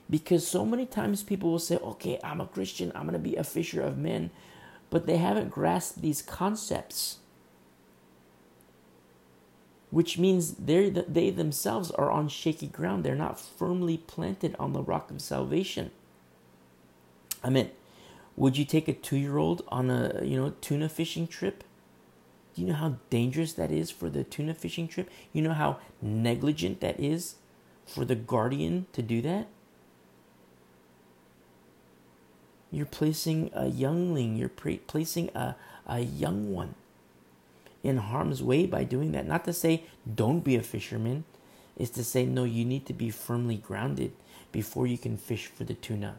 [0.09, 3.36] Because so many times people will say, okay, I'm a Christian, I'm going to be
[3.36, 4.30] a fisher of men,
[4.91, 7.20] but they haven't grasped these concepts
[9.91, 13.05] which means they they themselves are on shaky ground.
[13.05, 15.91] They're not firmly planted on the rock of salvation.
[17.43, 17.70] I mean,
[18.36, 21.64] would you take a two-year-old on a you know tuna fishing trip?
[22.55, 25.11] Do you know how dangerous that is for the tuna fishing trip?
[25.32, 27.36] You know how negligent that is
[27.86, 29.49] for the guardian to do that?
[32.71, 35.57] You're placing a youngling, you're placing a,
[35.87, 36.75] a young one
[37.83, 39.27] in harm's way by doing that.
[39.27, 41.25] Not to say don't be a fisherman,
[41.77, 44.12] is to say no, you need to be firmly grounded
[44.53, 46.16] before you can fish for the tuna.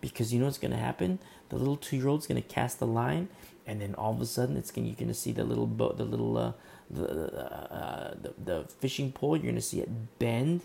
[0.00, 1.18] Because you know what's going to happen?
[1.48, 3.28] The little two year old's going to cast the line,
[3.66, 5.96] and then all of a sudden it's gonna, you're going to see the little boat,
[5.96, 6.52] the little uh,
[6.90, 7.38] the,
[7.72, 9.36] uh, the the fishing pole.
[9.36, 10.62] You're going to see it bend.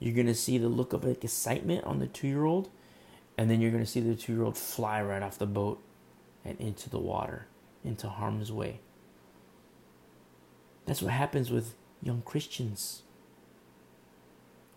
[0.00, 2.68] You're going to see the look of like excitement on the two year old,
[3.38, 5.82] and then you're going to see the two year old fly right off the boat
[6.44, 7.46] and into the water,
[7.84, 8.80] into harm's way.
[10.86, 13.02] That's what happens with young Christians.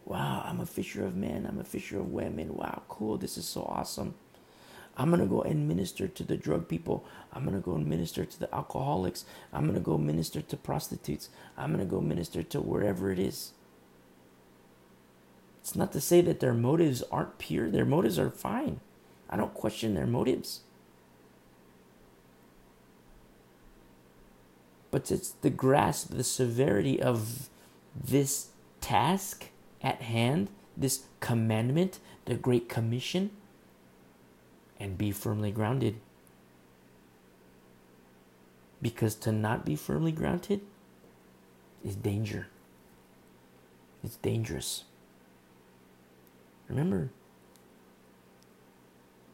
[0.05, 1.47] Wow, I'm a fisher of men.
[1.49, 2.55] I'm a fisher of women.
[2.55, 3.17] Wow, cool.
[3.17, 4.13] This is so awesome.
[4.97, 7.03] I'm going to go and minister to the drug people.
[7.33, 9.25] I'm going to go and minister to the alcoholics.
[9.51, 11.29] I'm going to go minister to prostitutes.
[11.57, 13.51] I'm going to go minister to wherever it is.
[15.65, 18.79] It's not to say that their motives aren't pure, their motives are fine.
[19.29, 20.61] I don't question their motives.
[24.95, 27.49] but it's the grasp, the severity of
[27.93, 29.47] this task
[29.81, 30.47] at hand,
[30.77, 33.31] this commandment, the Great Commission,
[34.79, 35.95] and be firmly grounded.
[38.81, 40.61] Because to not be firmly grounded
[41.83, 42.47] is danger.
[44.01, 44.85] It's dangerous.
[46.67, 47.09] Remember,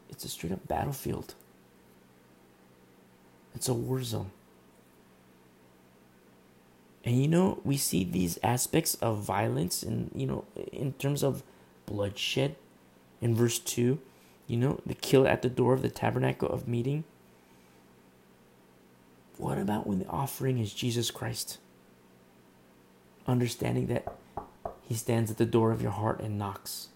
[0.10, 1.36] it's a straight up battlefield.
[3.56, 4.32] It's a war zone.
[7.04, 11.44] And you know, we see these aspects of violence and you know, in terms of
[11.86, 12.56] bloodshed
[13.22, 14.00] in verse 2,
[14.48, 17.04] you know, the kill at the door of the tabernacle of meeting.
[19.38, 21.58] What about when the offering is Jesus Christ?
[23.26, 24.16] Understanding that
[24.84, 26.90] he stands at the door of your heart and knocks.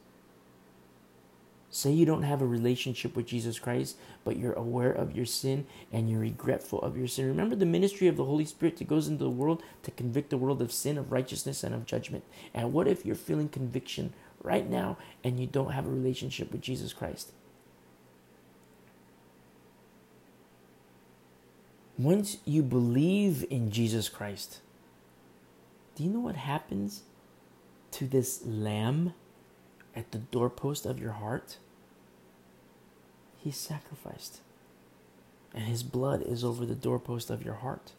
[1.76, 5.68] Say you don't have a relationship with Jesus Christ, but you're aware of your sin
[5.92, 7.28] and you're regretful of your sin.
[7.28, 10.38] Remember the ministry of the Holy Spirit that goes into the world to convict the
[10.38, 12.24] world of sin, of righteousness, and of judgment.
[12.54, 16.62] And what if you're feeling conviction right now and you don't have a relationship with
[16.62, 17.34] Jesus Christ?
[21.98, 24.62] Once you believe in Jesus Christ,
[25.96, 27.02] do you know what happens
[27.92, 29.14] to this lamb
[29.94, 31.58] at the doorpost of your heart?
[33.46, 34.42] He sacrificed.
[35.54, 37.92] And his blood is over the doorpost of your heart.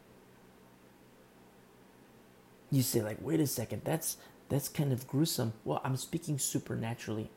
[2.68, 4.16] You say, like, wait a second, that's
[4.49, 5.53] that's kind of gruesome.
[5.64, 7.30] Well, I'm speaking supernaturally,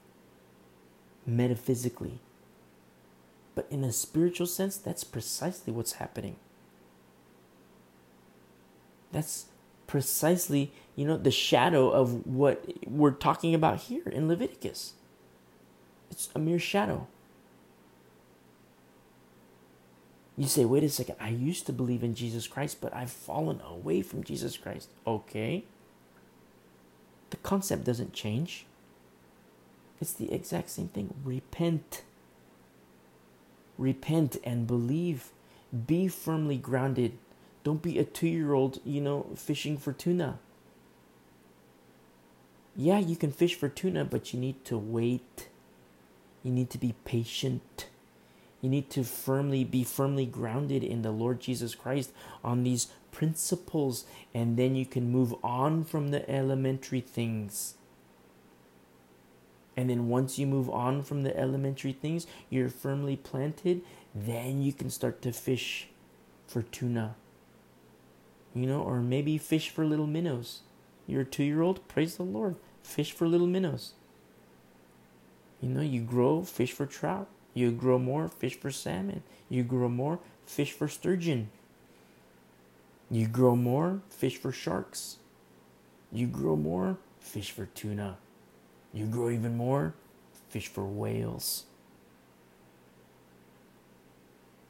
[1.26, 2.20] metaphysically.
[3.54, 6.38] But in a spiritual sense, that's precisely what's happening.
[9.12, 9.46] That's
[9.86, 14.94] precisely, you know, the shadow of what we're talking about here in Leviticus.
[16.10, 17.08] It's a mere shadow.
[20.40, 23.62] You say, wait a second, I used to believe in Jesus Christ, but I've fallen
[23.68, 24.90] away from Jesus Christ.
[25.08, 25.66] Okay.
[27.32, 28.66] The concept doesn't change.
[30.02, 31.14] It's the exact same thing.
[31.26, 32.04] Repent.
[33.78, 35.32] repent and believe.
[35.88, 37.18] Be firmly grounded.
[37.64, 40.40] Don't be a two year old, you know, fishing for tuna.
[42.76, 45.50] Yeah, you can fish for tuna, but you need to wait.
[46.44, 47.88] You need to be patient.
[48.62, 52.12] You need to firmly be firmly grounded in the Lord Jesus Christ
[52.44, 57.76] on these principles, and then you can move on from the elementary things.
[59.78, 63.82] And then once you move on from the elementary things, you're firmly planted,
[64.14, 65.88] then you can start to fish
[66.48, 67.16] for tuna.
[68.54, 70.62] You know, or maybe fish for little minnows.
[71.08, 72.58] You're a two year old, praise the Lord.
[72.84, 73.94] Fish for little minnows.
[75.62, 77.30] You know, you grow, fish for trout.
[77.60, 79.22] You grow more, fish for salmon.
[79.50, 81.50] You grow more, fish for sturgeon.
[83.12, 85.18] You grow more, fish for sharks.
[86.10, 88.18] You grow more, fish for tuna.
[88.94, 89.94] You grow even more,
[90.48, 91.66] fish for whales.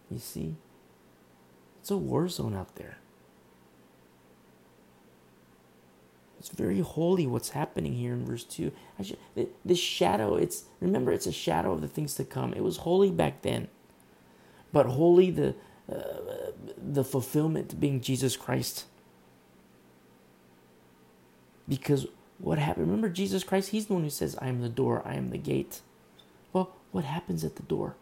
[0.09, 0.55] You see?
[1.81, 2.97] It's a war zone out there.
[6.39, 8.71] It's very holy what's happening here in verse 2.
[8.97, 9.19] Actually,
[9.65, 12.53] this shadow, it's remember it's a shadow of the things to come.
[12.53, 13.67] It was holy back then.
[14.71, 15.55] But holy the
[15.91, 18.85] uh, the fulfillment being Jesus Christ.
[21.67, 22.87] Because what happened?
[22.87, 25.37] Remember Jesus Christ, he's the one who says, "I am the door, I am the
[25.37, 25.81] gate."
[26.53, 27.95] Well, what happens at the door?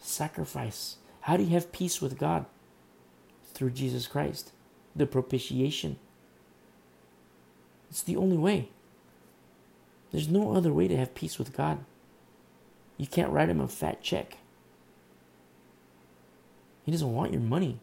[0.00, 0.96] Sacrifice.
[1.22, 2.46] How do you have peace with God?
[3.54, 4.50] Through Jesus Christ,
[4.96, 5.98] the propitiation.
[7.90, 8.68] It's the only way.
[10.12, 11.78] There's no other way to have peace with God.
[12.96, 14.38] You can't write him a fat check.
[16.84, 17.80] He doesn't want your money.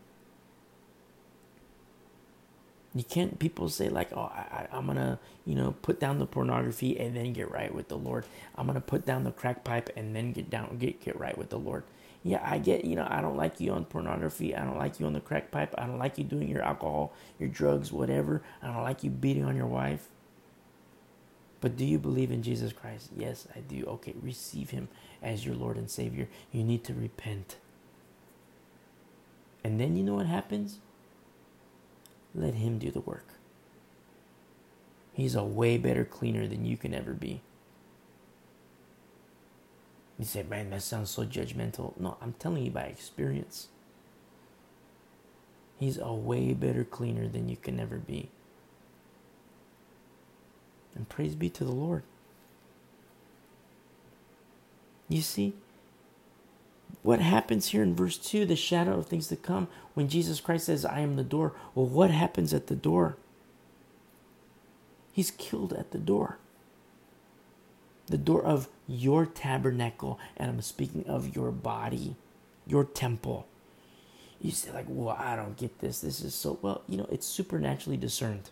[2.93, 3.39] You can't.
[3.39, 7.33] People say like, "Oh, I, am gonna, you know, put down the pornography and then
[7.33, 8.25] get right with the Lord.
[8.55, 11.49] I'm gonna put down the crack pipe and then get down, get get right with
[11.49, 11.83] the Lord."
[12.23, 12.85] Yeah, I get.
[12.85, 14.55] You know, I don't like you on pornography.
[14.55, 15.73] I don't like you on the crack pipe.
[15.77, 18.43] I don't like you doing your alcohol, your drugs, whatever.
[18.61, 20.07] I don't like you beating on your wife.
[21.61, 23.09] But do you believe in Jesus Christ?
[23.15, 23.85] Yes, I do.
[23.85, 24.89] Okay, receive Him
[25.21, 26.27] as your Lord and Savior.
[26.51, 27.57] You need to repent.
[29.63, 30.79] And then you know what happens?
[32.33, 33.27] Let Him do the work.
[35.13, 37.41] He's a way better cleaner than you can ever be.
[40.21, 41.99] You say, man, that sounds so judgmental.
[41.99, 43.69] No, I'm telling you by experience.
[45.79, 48.29] He's a way better cleaner than you can ever be.
[50.93, 52.03] And praise be to the Lord.
[55.09, 55.53] You see,
[57.01, 60.67] what happens here in verse 2, the shadow of things to come, when Jesus Christ
[60.67, 61.53] says, I am the door?
[61.73, 63.17] Well, what happens at the door?
[65.13, 66.37] He's killed at the door.
[68.05, 72.15] The door of your tabernacle, and I'm speaking of your body,
[72.67, 73.47] your temple.
[74.41, 76.01] You say, like, well, I don't get this.
[76.01, 78.49] This is so, well, you know, it's supernaturally discerned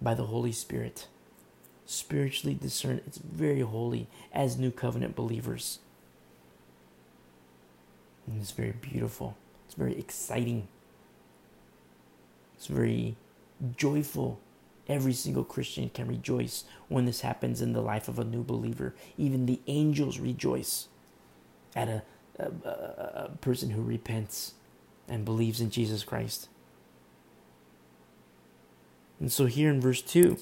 [0.00, 1.08] by the Holy Spirit.
[1.84, 3.02] Spiritually discerned.
[3.06, 5.80] It's very holy as new covenant believers.
[8.26, 9.36] And it's very beautiful.
[9.66, 10.68] It's very exciting.
[12.54, 13.16] It's very
[13.76, 14.38] joyful.
[14.90, 18.92] Every single Christian can rejoice when this happens in the life of a new believer.
[19.16, 20.88] Even the angels rejoice
[21.76, 22.02] at a,
[22.40, 24.54] a, a, person who repents
[25.08, 26.48] and believes in Jesus Christ.
[29.20, 30.38] And so here in verse 2,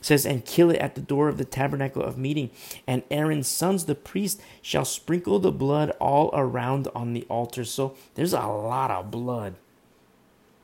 [0.00, 2.50] says, And kill it at the door of the tabernacle of meeting.
[2.86, 7.64] And Aaron's sons, the priest, shall sprinkle the blood all around on the altar.
[7.64, 9.56] So there's a lot of blood,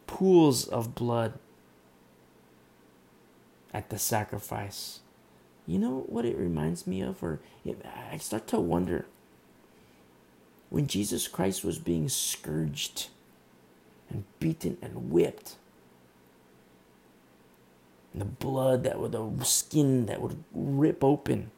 [0.06, 1.40] pools of blood
[3.76, 5.00] at the sacrifice.
[5.66, 7.22] You know what it reminds me of?
[7.22, 7.40] Or
[8.12, 9.06] I start to wonder
[10.70, 13.08] when Jesus Christ was being scourged
[14.10, 15.56] and beaten and whipped
[18.12, 21.50] And the blood that would, the skin that would rip open.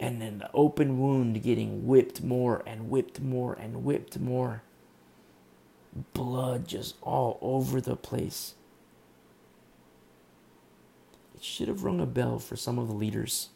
[0.00, 4.62] And then the open wound getting whipped more and whipped more and whipped more.
[6.14, 8.54] Blood just all over the place.
[11.40, 13.48] It should have rung a bell for some of the leaders.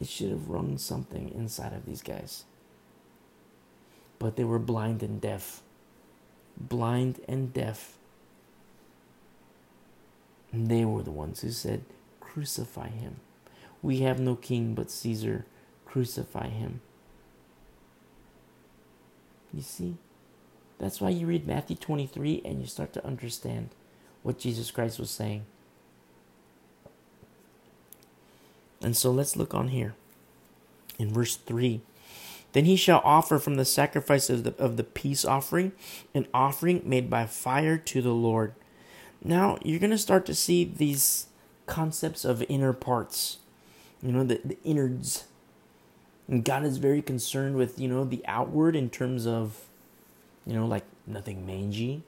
[0.00, 2.44] It should have rung something inside of these guys.
[4.18, 5.60] But they were blind and deaf
[6.56, 7.98] blind and deaf.
[10.52, 11.84] And they were the ones who said,
[12.20, 13.16] Crucify him.
[13.82, 15.46] We have no king but Caesar.
[15.84, 16.80] Crucify him.
[19.52, 19.96] You see?
[20.78, 23.70] That's why you read Matthew 23 and you start to understand
[24.24, 25.44] what Jesus Christ was saying.
[28.82, 29.94] And so let's look on here
[30.98, 31.80] in verse 3.
[32.52, 35.72] Then he shall offer from the sacrifice of the, of the peace offering
[36.14, 38.54] an offering made by fire to the Lord.
[39.22, 41.26] Now you're going to start to see these
[41.66, 43.38] concepts of inner parts,
[44.02, 45.24] you know, the, the innards.
[46.28, 49.66] And God is very concerned with, you know, the outward in terms of,
[50.46, 52.02] you know, like nothing mangy,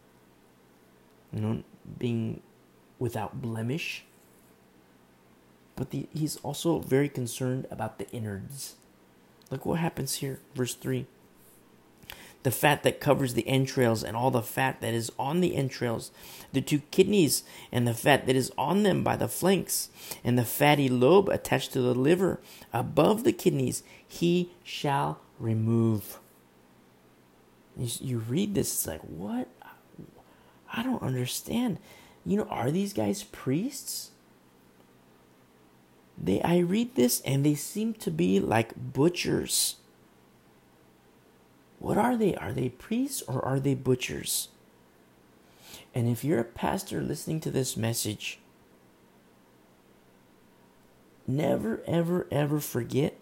[1.33, 1.63] you know,
[1.99, 2.43] being
[2.99, 4.05] without blemish.
[5.75, 8.77] But the, he's also very concerned about the innards.
[9.51, 11.07] Look what happens here, verse 3
[12.47, 16.13] the fat that covers the entrails and all the fat that is on the entrails,
[16.53, 19.89] the two kidneys and the fat that is on them by the flanks,
[20.23, 22.41] and the fatty lobe attached to the liver
[22.73, 26.21] above the kidneys, he shall remove.
[27.77, 29.49] You, you read this, it's like, what?
[30.77, 31.79] I don't understand.
[32.25, 34.11] You know, are these guys priests?
[36.23, 39.77] They I read this and they seem to be like butchers.
[41.79, 42.35] What are they?
[42.37, 44.49] Are they priests or are they butchers?
[45.95, 48.39] And if you're a pastor listening to this message,
[51.27, 53.17] never, ever, ever forget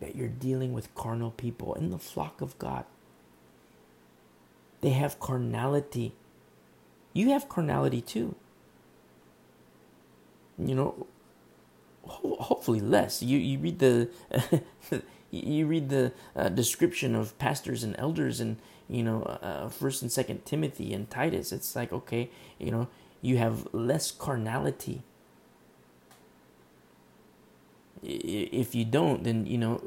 [0.00, 2.84] that you're dealing with carnal people in the flock of God.
[4.80, 6.14] They have carnality.
[7.12, 8.34] You have carnality too.
[10.58, 11.06] You know,
[12.06, 13.22] ho- hopefully less.
[13.22, 14.08] You you read the
[15.30, 18.56] you read the uh, description of pastors and elders and
[18.88, 22.88] you know uh, first and second timothy and titus it's like okay you know
[23.22, 25.02] you have less carnality
[28.02, 29.80] if you don't then you know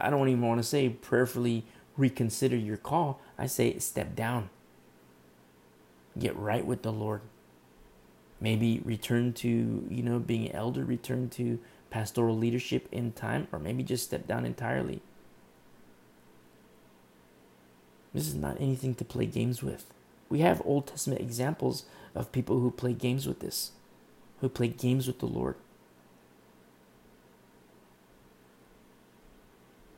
[0.00, 1.64] i don't even want to say prayerfully
[1.96, 4.50] reconsider your call i say step down
[6.18, 7.20] get right with the lord
[8.40, 11.58] maybe return to you know being elder return to
[11.90, 15.02] pastoral leadership in time, or maybe just step down entirely.
[18.14, 19.92] This is not anything to play games with.
[20.28, 21.84] We have Old Testament examples
[22.14, 23.72] of people who play games with this,
[24.40, 25.56] who play games with the Lord.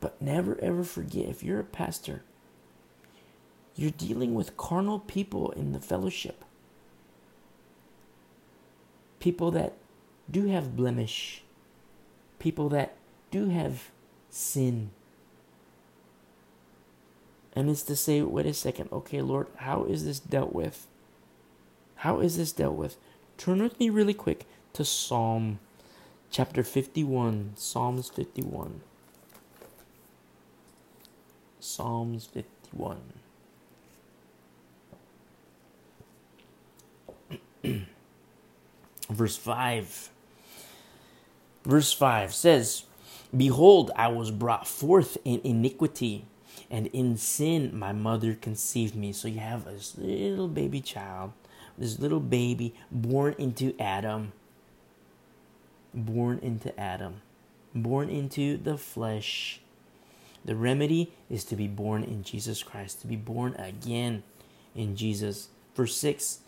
[0.00, 2.22] But never ever forget if you're a pastor,
[3.74, 6.44] you're dealing with carnal people in the fellowship.
[9.20, 9.74] People that
[10.30, 11.42] do have blemish,
[12.38, 12.96] people that
[13.30, 13.90] do have
[14.30, 14.90] sin.
[17.54, 20.86] And it's to say, wait a second, okay, Lord, how is this dealt with?
[21.96, 22.96] How is this dealt with?
[23.36, 25.58] Turn with me really quick to Psalm
[26.30, 27.52] chapter 51.
[27.56, 28.80] Psalms 51.
[31.60, 33.21] Psalms 51.
[39.12, 40.10] Verse 5.
[41.64, 42.84] Verse 5 says,
[43.34, 46.26] Behold, I was brought forth in iniquity,
[46.70, 49.12] and in sin my mother conceived me.
[49.12, 51.32] So you have this little baby child,
[51.78, 54.32] this little baby born into Adam,
[55.94, 57.22] born into Adam,
[57.74, 59.60] born into the flesh.
[60.44, 64.24] The remedy is to be born in Jesus Christ, to be born again
[64.74, 65.48] in Jesus.
[65.74, 66.40] Verse 6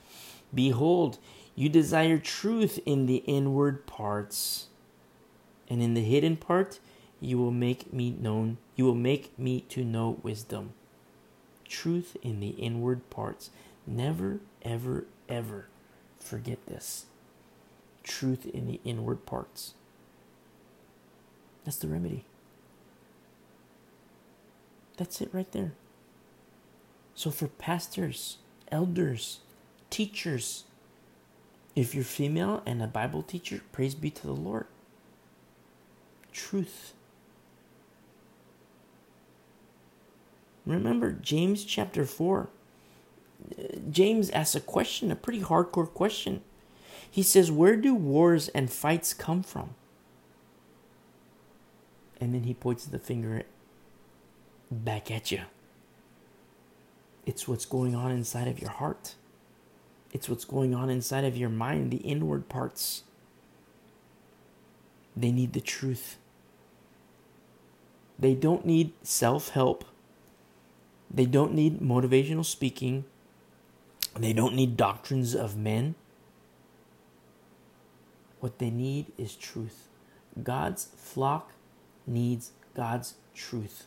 [0.52, 1.18] Behold,
[1.54, 4.66] you desire truth in the inward parts
[5.68, 6.80] and in the hidden part
[7.20, 10.72] you will make me known you will make me to know wisdom.
[11.64, 13.50] Truth in the inward parts.
[13.86, 15.68] Never ever ever
[16.18, 17.06] forget this.
[18.02, 19.74] Truth in the inward parts.
[21.64, 22.24] That's the remedy.
[24.96, 25.72] That's it right there.
[27.14, 28.38] So for pastors
[28.72, 29.40] elders
[29.90, 30.64] teachers
[31.74, 34.66] if you're female and a bible teacher praise be to the lord
[36.34, 36.92] truth.
[40.66, 42.50] Remember James chapter 4.
[43.90, 46.42] James asks a question, a pretty hardcore question.
[47.10, 49.74] He says, Where do wars and fights come from?
[52.20, 53.42] And then he points the finger
[54.70, 55.42] back at you.
[57.26, 59.14] It's what's going on inside of your heart.
[60.14, 63.02] It's what's going on inside of your mind, the inward parts.
[65.16, 66.16] They need the truth.
[68.18, 69.84] They don't need self help.
[71.12, 73.04] They don't need motivational speaking.
[74.16, 75.96] They don't need doctrines of men.
[78.38, 79.88] What they need is truth.
[80.40, 81.52] God's flock
[82.06, 83.86] needs God's truth.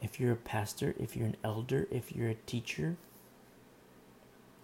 [0.00, 2.96] If you're a pastor, if you're an elder, if you're a teacher,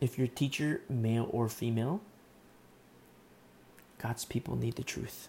[0.02, 2.00] if you're teacher, male or female,
[3.98, 5.28] God's people need the truth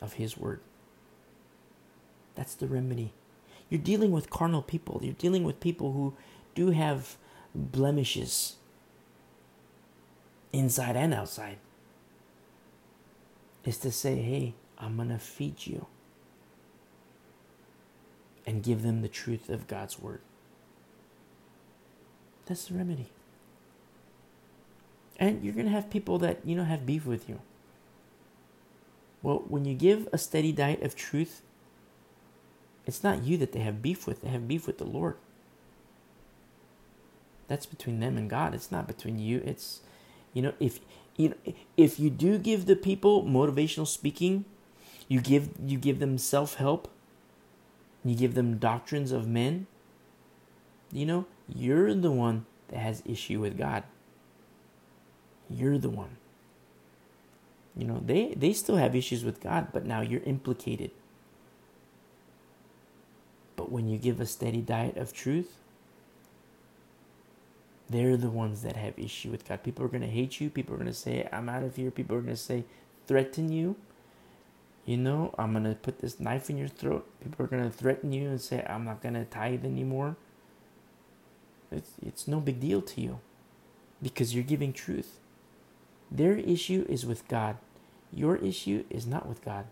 [0.00, 0.60] of His Word.
[2.34, 3.12] That's the remedy.
[3.68, 6.14] You're dealing with carnal people, you're dealing with people who
[6.54, 7.18] do have
[7.54, 8.56] blemishes
[10.50, 11.58] inside and outside.
[13.66, 15.86] Is to say, hey, I'm going to feed you
[18.46, 20.22] and give them the truth of God's Word.
[22.46, 23.10] That's the remedy.
[25.20, 27.40] And you're going to have people that, you know, have beef with you.
[29.22, 31.42] Well, when you give a steady diet of truth,
[32.86, 35.16] it's not you that they have beef with, they have beef with the Lord.
[37.46, 38.54] That's between them and God.
[38.54, 39.42] It's not between you.
[39.44, 39.80] It's
[40.32, 40.80] you know, if
[41.16, 44.44] you know, if you do give the people motivational speaking,
[45.08, 46.88] you give you give them self-help,
[48.04, 49.66] you give them doctrines of men,
[50.92, 53.82] you know, you're the one that has issue with God.
[55.50, 56.16] You're the one.
[57.76, 60.90] You know, they, they still have issues with God, but now you're implicated.
[63.56, 65.56] But when you give a steady diet of truth,
[67.88, 69.62] they're the ones that have issue with God.
[69.62, 70.50] People are going to hate you.
[70.50, 71.90] People are going to say, I'm out of here.
[71.90, 72.64] People are going to say,
[73.06, 73.76] threaten you.
[74.86, 77.06] You know, I'm going to put this knife in your throat.
[77.22, 80.16] People are going to threaten you and say, I'm not going to tithe anymore.
[81.70, 83.20] It's, it's no big deal to you
[84.02, 85.19] because you're giving truth.
[86.10, 87.56] Their issue is with God.
[88.12, 89.66] Your issue is not with God.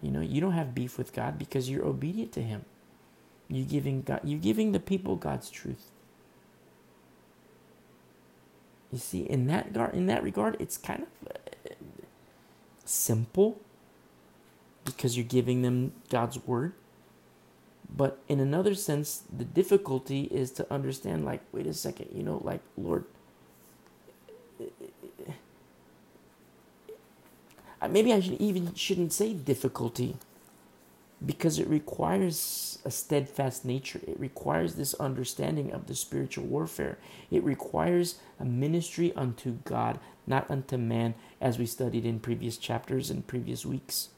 [0.00, 2.64] You know, you don't have beef with God because you're obedient to Him.
[3.48, 5.90] You're giving God, you're giving the people God's truth.
[8.90, 11.74] You see, in that in that regard, it's kind of uh,
[12.84, 13.60] simple
[14.84, 16.72] because you're giving them God's word.
[17.94, 22.40] But in another sense, the difficulty is to understand, like, wait a second, you know,
[22.42, 23.04] like, Lord,
[27.88, 30.16] maybe I should even shouldn't say difficulty
[31.24, 34.00] because it requires a steadfast nature.
[34.06, 36.98] It requires this understanding of the spiritual warfare.
[37.30, 43.10] It requires a ministry unto God, not unto man, as we studied in previous chapters
[43.10, 44.08] and previous weeks.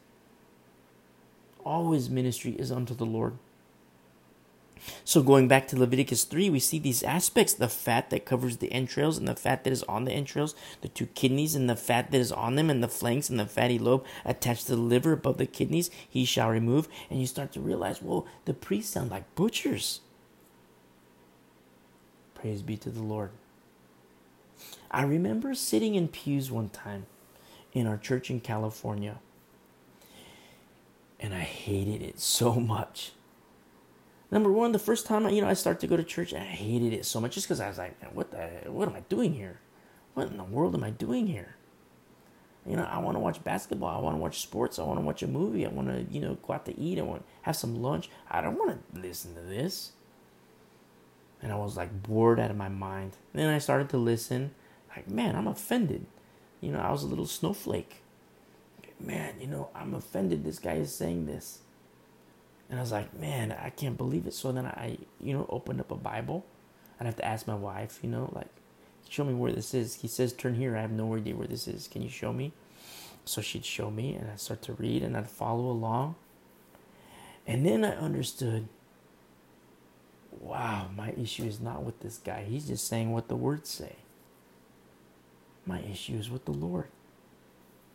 [1.65, 3.35] Always ministry is unto the Lord.
[5.05, 8.73] So going back to Leviticus 3, we see these aspects the fat that covers the
[8.73, 12.11] entrails and the fat that is on the entrails, the two kidneys and the fat
[12.11, 15.13] that is on them, and the flanks and the fatty lobe attached to the liver
[15.13, 16.89] above the kidneys, he shall remove.
[17.11, 20.01] And you start to realize, well, the priests sound like butchers.
[22.35, 23.31] Praise be to the Lord.
[24.91, 27.07] I remember sitting in pews one time
[27.73, 29.17] in our church in California,
[31.19, 33.13] and I hated it so much
[34.31, 36.93] Number one, the first time you know I started to go to church, I hated
[36.93, 39.61] it so much just because I was like, what the, what am I doing here?
[40.15, 41.57] What in the world am I doing here?
[42.67, 43.97] You know, I want to watch basketball.
[43.97, 44.79] I want to watch sports.
[44.79, 45.67] I want to watch a movie.
[45.67, 46.99] I want to, you know, go out to eat.
[46.99, 48.09] I want to have some lunch.
[48.31, 49.93] I don't want to listen to this.
[51.43, 53.17] And I was like bored out of my mind.
[53.35, 54.53] Then I started to listen.
[54.97, 56.07] Like, man, I'm offended.
[56.63, 57.97] You know, I was a little snowflake.
[58.99, 60.45] Man, you know, I'm offended.
[60.45, 61.59] This guy is saying this.
[62.71, 64.35] And I was like, man, I can't believe it.
[64.35, 66.45] So then I, you know, opened up a Bible.
[66.99, 68.49] I'd have to ask my wife, you know, like,
[69.09, 69.97] show me where this is.
[69.97, 70.77] He says, turn here.
[70.77, 71.89] I have no idea where this is.
[71.89, 72.53] Can you show me?
[73.25, 76.15] So she'd show me, and I'd start to read, and I'd follow along.
[77.47, 78.69] And then I understood
[80.41, 82.45] wow, my issue is not with this guy.
[82.45, 83.97] He's just saying what the words say.
[85.67, 86.89] My issue is with the Lord.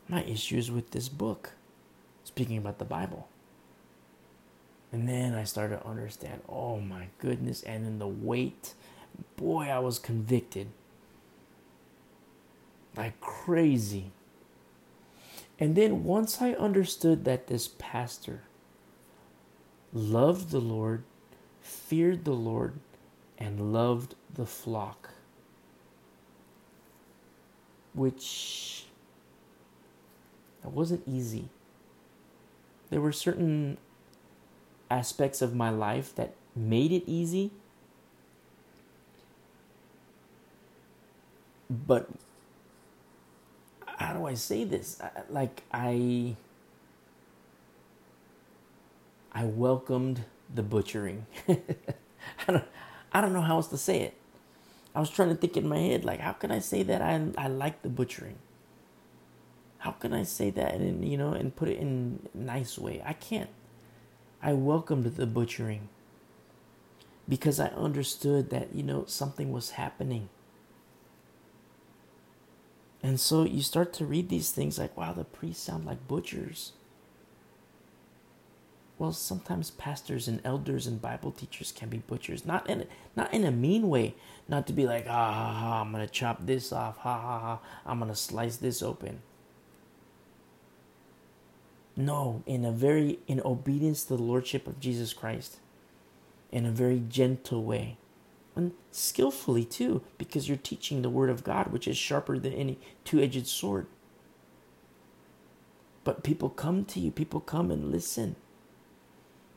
[0.07, 1.51] My issue is with this book,
[2.23, 3.27] speaking about the Bible.
[4.91, 8.73] And then I started to understand, oh my goodness, and then the weight.
[9.35, 10.69] Boy, I was convicted.
[12.95, 14.11] Like crazy.
[15.59, 18.43] And then once I understood that this pastor
[19.93, 21.03] loved the Lord,
[21.61, 22.79] feared the Lord,
[23.37, 25.11] and loved the flock,
[27.93, 28.85] which
[30.61, 31.49] that wasn't easy.
[32.89, 33.77] There were certain
[34.89, 37.51] aspects of my life that made it easy.
[41.69, 42.09] But
[43.85, 45.01] how do I say this?
[45.29, 46.35] Like I
[49.33, 51.25] I welcomed the butchering.
[51.49, 51.59] I
[52.47, 52.63] don't
[53.13, 54.15] I don't know how else to say it.
[54.95, 57.21] I was trying to think in my head like how can I say that I
[57.37, 58.37] I like the butchering?
[59.79, 63.01] How can I say that and you know and put it in a nice way?
[63.05, 63.49] I can't.
[64.41, 65.89] I welcomed the butchering
[67.27, 70.29] because I understood that, you know, something was happening.
[73.03, 76.73] And so you start to read these things like, wow, the priests sound like butchers.
[78.97, 82.85] Well, sometimes pastors and elders and Bible teachers can be butchers, not in
[83.15, 84.15] not in a mean way,
[84.49, 87.59] not to be like, ah, ha, ha, I'm gonna chop this off, ha ha ha,
[87.85, 89.21] I'm gonna slice this open.
[91.99, 95.57] No, in a very in obedience to the lordship of Jesus Christ,
[96.49, 97.97] in a very gentle way,
[98.55, 102.79] and skillfully too, because you're teaching the word of God, which is sharper than any
[103.03, 103.85] two-edged sword.
[106.05, 108.37] But people come to you, people come and listen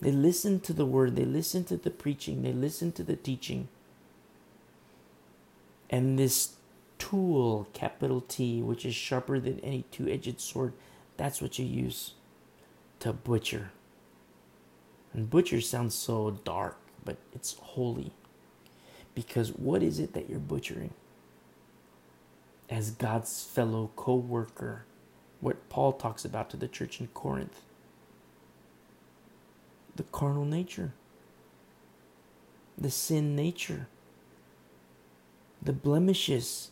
[0.01, 3.69] they listen to the word, they listen to the preaching, they listen to the teaching.
[5.89, 6.57] And this
[6.99, 10.73] tool, capital T, which is sharper than any two edged sword,
[11.17, 12.15] that's what you use
[13.03, 13.73] to butcher.
[15.13, 18.13] And butcher sounds so dark, but it's holy.
[19.13, 20.95] Because what is it that you're butchering?
[22.71, 24.85] As God's fellow co worker,
[25.41, 27.61] what Paul talks about to the church in Corinth
[29.97, 30.95] the carnal nature,
[32.79, 33.89] the sin nature,
[35.61, 36.71] the blemishes.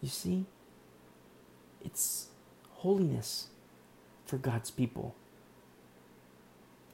[0.00, 0.46] You see,
[1.84, 2.28] it's
[2.84, 3.48] holiness
[4.26, 5.14] for God's people.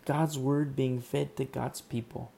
[0.06, 2.30] God's word being fed to God's people.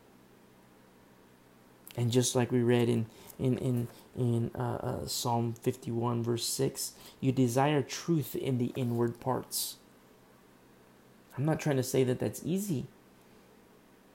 [1.94, 3.06] And just like we read in
[3.38, 9.20] in in in uh, uh, Psalm 51 verse 6, you desire truth in the inward
[9.20, 9.76] parts.
[11.36, 12.86] I'm not trying to say that that's easy.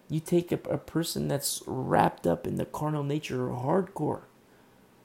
[0.10, 4.22] You take a, a person that's wrapped up in the carnal nature or hardcore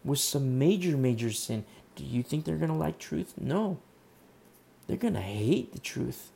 [0.03, 1.67] with some major, major sin.
[1.97, 3.35] Do you think they're going to like truth?
[3.39, 3.79] No.
[4.87, 6.31] They're going to hate the truth.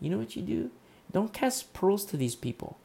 [0.00, 0.70] You know what you do?
[1.12, 2.78] Don't cast pearls to these people.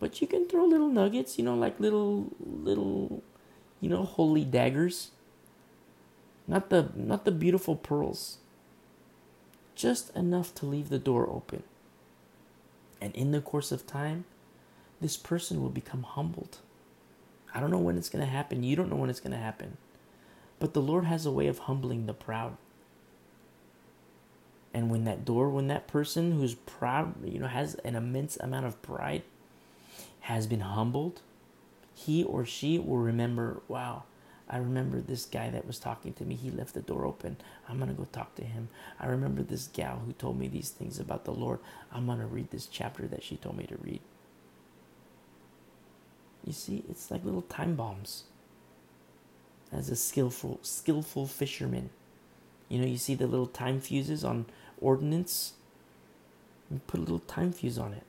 [0.00, 3.22] But you can throw little nuggets, you know, like little, little,
[3.80, 5.10] you know, holy daggers.
[6.46, 8.38] Not the, not the beautiful pearls
[9.74, 11.62] just enough to leave the door open.
[13.00, 14.24] And in the course of time,
[15.00, 16.58] this person will become humbled.
[17.54, 18.62] I don't know when it's going to happen.
[18.62, 19.76] You don't know when it's going to happen.
[20.58, 22.56] But the Lord has a way of humbling the proud.
[24.74, 28.66] And when that door, when that person who's proud, you know, has an immense amount
[28.66, 29.22] of pride,
[30.22, 31.20] has been humbled,
[31.94, 34.02] he or she will remember, wow,
[34.50, 36.34] I remember this guy that was talking to me.
[36.34, 37.36] He left the door open.
[37.68, 38.68] I'm going to go talk to him.
[38.98, 41.60] I remember this gal who told me these things about the Lord.
[41.92, 44.00] I'm going to read this chapter that she told me to read.
[46.44, 48.24] You see, it's like little time bombs.
[49.72, 51.90] As a skillful skillful fisherman,
[52.68, 54.46] you know, you see the little time fuses on
[54.84, 55.54] ordnance.
[56.70, 58.04] You put a little time fuse on it.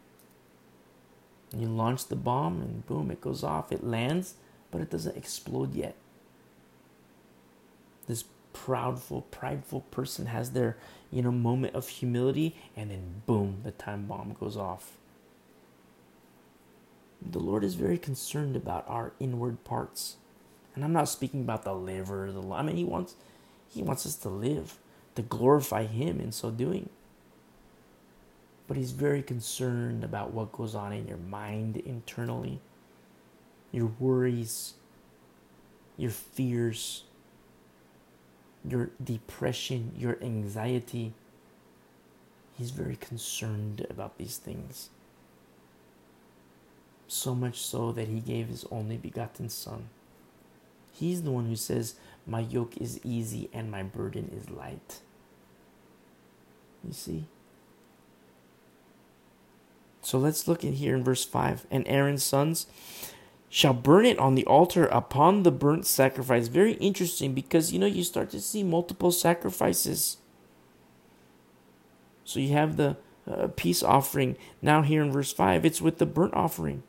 [1.51, 3.71] And you launch the bomb and boom, it goes off.
[3.71, 4.35] It lands,
[4.71, 5.95] but it doesn't explode yet
[8.07, 10.77] this proudful, prideful person has their,
[11.11, 14.93] you know, moment of humility, and then boom, the time bomb goes off.
[17.21, 20.17] The Lord is very concerned about our inward parts.
[20.75, 23.15] And I'm not speaking about the liver, the I mean he wants
[23.67, 24.77] he wants us to live,
[25.15, 26.89] to glorify him in so doing.
[28.67, 32.59] But he's very concerned about what goes on in your mind internally.
[33.71, 34.73] Your worries,
[35.97, 37.03] your fears,
[38.67, 41.13] your depression, your anxiety.
[42.57, 44.89] He's very concerned about these things.
[47.07, 49.89] So much so that he gave his only begotten Son.
[50.91, 51.95] He's the one who says,
[52.25, 55.01] My yoke is easy and my burden is light.
[56.85, 57.25] You see?
[60.01, 61.65] So let's look in here in verse 5.
[61.71, 62.67] And Aaron's sons
[63.49, 66.47] shall burn it on the altar upon the burnt sacrifice.
[66.47, 70.17] Very interesting because you know you start to see multiple sacrifices.
[72.23, 72.97] So you have the
[73.29, 74.37] uh, peace offering.
[74.61, 76.83] Now, here in verse 5, it's with the burnt offering.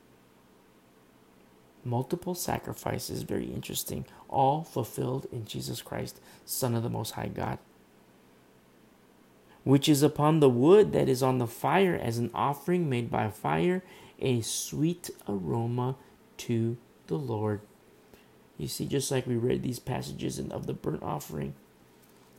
[1.84, 7.58] Multiple sacrifices, very interesting, all fulfilled in Jesus Christ, Son of the Most High God.
[9.66, 13.30] Which is upon the wood that is on the fire as an offering made by
[13.30, 13.82] fire,
[14.20, 15.96] a sweet aroma
[16.36, 16.76] to
[17.08, 17.62] the Lord.
[18.58, 21.54] You see, just like we read these passages of the burnt offering,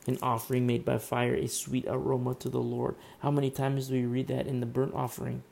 [0.06, 2.94] an offering made by fire, a sweet aroma to the Lord.
[3.18, 5.42] How many times do we read that in the burnt offering?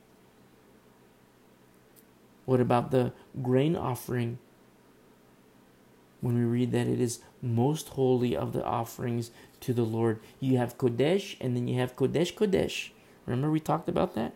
[2.47, 3.13] What about the
[3.43, 4.39] grain offering?
[6.23, 9.31] When we read that it is most holy of the offerings
[9.61, 12.91] to the Lord, you have Kodesh and then you have Kodesh Kodesh.
[13.27, 14.33] Remember we talked about that?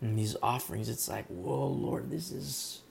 [0.00, 2.82] And these offerings, it's like, whoa, Lord, this is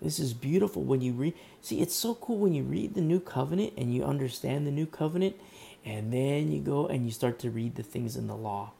[0.00, 1.34] this is beautiful when you read.
[1.60, 4.86] See, it's so cool when you read the new covenant and you understand the new
[4.86, 5.36] covenant,
[5.84, 8.72] and then you go and you start to read the things in the law.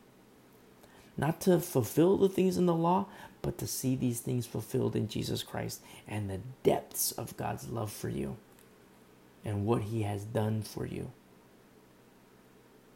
[1.16, 3.06] Not to fulfill the things in the law,
[3.42, 7.92] but to see these things fulfilled in Jesus Christ and the depths of God's love
[7.92, 8.36] for you
[9.44, 11.12] and what He has done for you,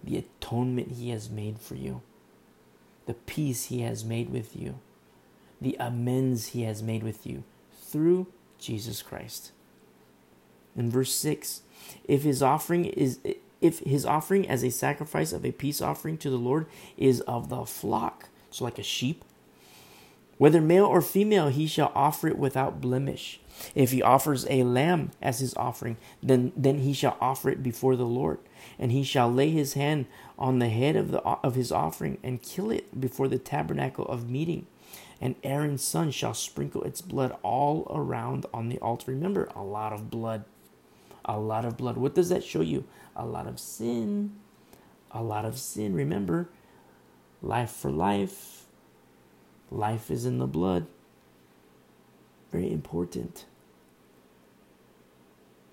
[0.03, 2.03] the atonement He has made for you,
[3.07, 4.79] the peace He has made with you,
[5.61, 7.45] the amends He has made with you
[7.81, 8.27] through
[8.59, 9.53] Jesus Christ.
[10.75, 11.63] In verse 6,
[12.05, 13.19] if his offering is
[13.61, 16.67] if his offering as a sacrifice of a peace offering to the Lord
[16.97, 19.25] is of the flock, so like a sheep,
[20.43, 23.39] whether male or female, he shall offer it without blemish.
[23.77, 27.95] If he offers a lamb as his offering, then, then he shall offer it before
[27.95, 28.41] the Lord.
[28.77, 30.07] And he shall lay his hand
[30.37, 34.29] on the head of, the, of his offering and kill it before the tabernacle of
[34.29, 34.67] meeting
[35.21, 39.13] and Aaron's son shall sprinkle its blood all around on the altar.
[39.13, 40.45] Remember, a lot of blood.
[41.25, 41.97] A lot of blood.
[41.97, 42.83] What does that show you?
[43.15, 44.33] A lot of sin.
[45.13, 45.95] A lot of sin.
[45.95, 46.49] Remember,
[47.41, 48.62] life for life.
[49.73, 50.87] Life is in the blood.
[52.51, 53.47] Very important.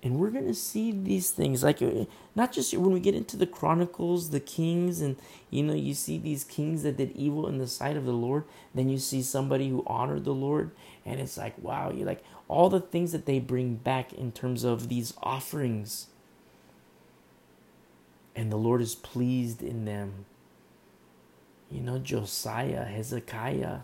[0.01, 3.35] And we're going to see these things like uh, not just when we get into
[3.35, 5.17] the chronicles the kings and
[5.49, 8.45] you know you see these kings that did evil in the sight of the lord
[8.73, 10.71] then you see somebody who honored the lord
[11.05, 14.63] and it's like wow you like all the things that they bring back in terms
[14.63, 16.07] of these offerings.
[18.35, 20.25] And the lord is pleased in them.
[21.69, 23.79] You know josiah hezekiah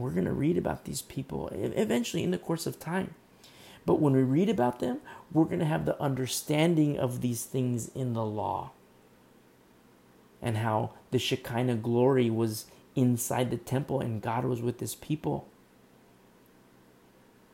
[0.00, 3.14] we're going to read about these people eventually in the course of time
[3.86, 5.00] but when we read about them,
[5.32, 8.72] we're going to have the understanding of these things in the law
[10.42, 15.46] and how the Shekinah glory was inside the temple and God was with his people.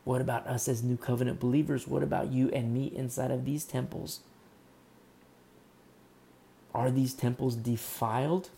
[0.04, 1.86] What about us as new covenant believers?
[1.86, 4.20] What about you and me inside of these temples?
[6.74, 8.50] Are these temples defiled?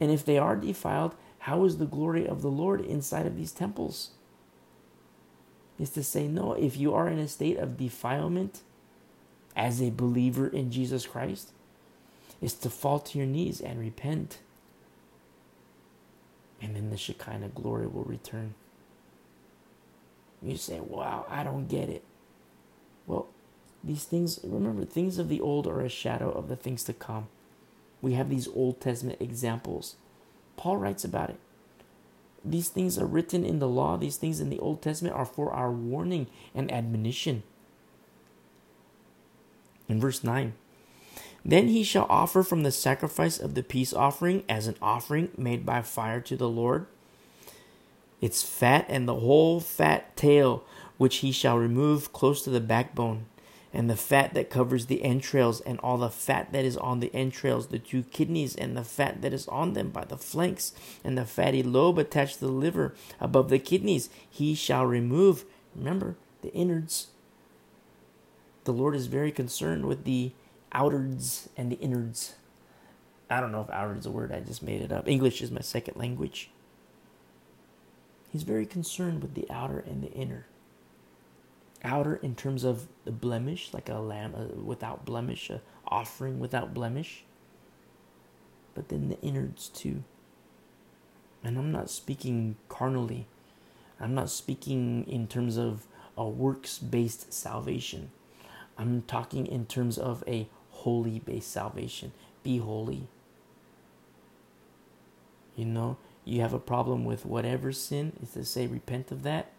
[0.00, 1.14] And if they are defiled,
[1.48, 4.10] how is the glory of the Lord inside of these temples?
[5.78, 8.62] is to say, no, if you are in a state of defilement
[9.56, 11.52] as a believer in Jesus Christ,
[12.40, 14.38] is to fall to your knees and repent.
[16.60, 18.54] And then the Shekinah glory will return.
[20.42, 22.04] You say, wow, I don't get it.
[23.06, 23.28] Well,
[23.82, 27.28] these things, remember, things of the old are a shadow of the things to come.
[28.02, 29.96] We have these Old Testament examples.
[30.58, 31.38] Paul writes about it.
[32.44, 35.50] These things are written in the law, these things in the Old Testament are for
[35.52, 37.42] our warning and admonition.
[39.88, 40.52] In verse 9,
[41.44, 45.64] then he shall offer from the sacrifice of the peace offering as an offering made
[45.64, 46.86] by fire to the Lord
[48.20, 50.64] its fat and the whole fat tail,
[50.96, 53.26] which he shall remove close to the backbone
[53.72, 57.14] and the fat that covers the entrails, and all the fat that is on the
[57.14, 60.72] entrails, the two kidneys, and the fat that is on them by the flanks,
[61.04, 65.44] and the fatty lobe attached to the liver above the kidneys, he shall remove.
[65.76, 67.08] Remember, the innards.
[68.64, 70.32] The Lord is very concerned with the
[70.72, 72.34] outards and the innards.
[73.30, 75.06] I don't know if outards is a word, I just made it up.
[75.06, 76.50] English is my second language.
[78.30, 80.46] He's very concerned with the outer and the inner
[81.84, 86.74] outer in terms of the blemish, like a lamb uh, without blemish, a offering without
[86.74, 87.24] blemish,
[88.74, 90.02] but then the innards too.
[91.42, 93.26] And I'm not speaking carnally.
[94.00, 95.86] I'm not speaking in terms of
[96.16, 98.10] a works based salvation.
[98.76, 102.12] I'm talking in terms of a holy based salvation.
[102.42, 103.08] Be holy.
[105.56, 109.50] You know, you have a problem with whatever sin, is to say, repent of that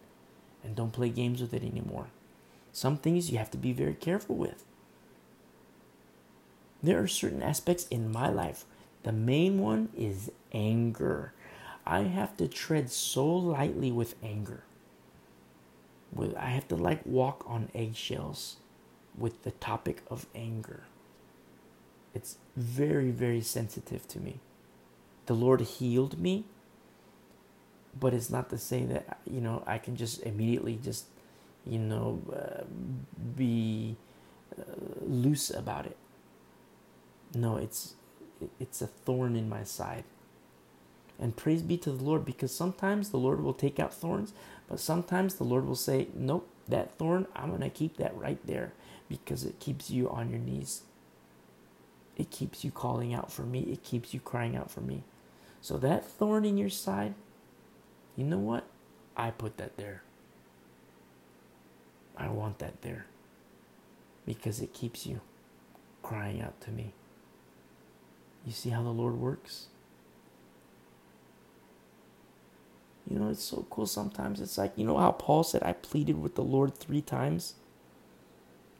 [0.64, 2.06] and don't play games with it anymore.
[2.72, 4.64] Some things you have to be very careful with.
[6.82, 8.64] There are certain aspects in my life.
[9.02, 11.32] The main one is anger.
[11.86, 14.62] I have to tread so lightly with anger.
[16.36, 18.56] I have to like walk on eggshells
[19.16, 20.84] with the topic of anger.
[22.14, 24.40] It's very very sensitive to me.
[25.26, 26.44] The Lord healed me
[27.98, 31.06] but it's not to say that you know I can just immediately just
[31.66, 32.64] you know uh,
[33.36, 33.96] be
[34.58, 34.62] uh,
[35.02, 35.96] loose about it.
[37.34, 37.94] No, it's
[38.60, 40.04] it's a thorn in my side.
[41.18, 44.32] And praise be to the Lord because sometimes the Lord will take out thorns,
[44.68, 48.38] but sometimes the Lord will say, "Nope, that thorn, I'm going to keep that right
[48.46, 48.72] there
[49.08, 50.82] because it keeps you on your knees.
[52.16, 53.60] It keeps you calling out for me.
[53.62, 55.04] It keeps you crying out for me."
[55.60, 57.14] So that thorn in your side,
[58.16, 58.64] you know what?
[59.16, 60.02] I put that there.
[62.16, 63.06] I want that there
[64.26, 65.20] because it keeps you
[66.02, 66.92] crying out to me.
[68.46, 69.66] You see how the Lord works?
[73.10, 74.40] You know, it's so cool sometimes.
[74.40, 77.54] It's like, you know how Paul said, I pleaded with the Lord three times?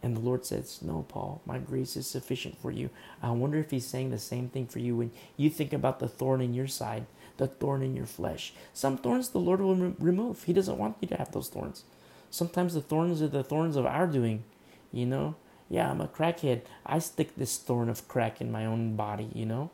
[0.02, 2.90] And the Lord says, No, Paul, my grace is sufficient for you.
[3.22, 6.08] I wonder if He's saying the same thing for you when you think about the
[6.08, 7.06] thorn in your side,
[7.40, 8.52] the thorn in your flesh.
[8.74, 10.44] Some thorns the Lord will re- remove.
[10.44, 11.84] He doesn't want you to have those thorns.
[12.30, 14.44] Sometimes the thorns are the thorns of our doing,
[14.92, 15.36] you know?
[15.70, 16.60] Yeah, I'm a crackhead.
[16.84, 19.70] I stick this thorn of crack in my own body, you know?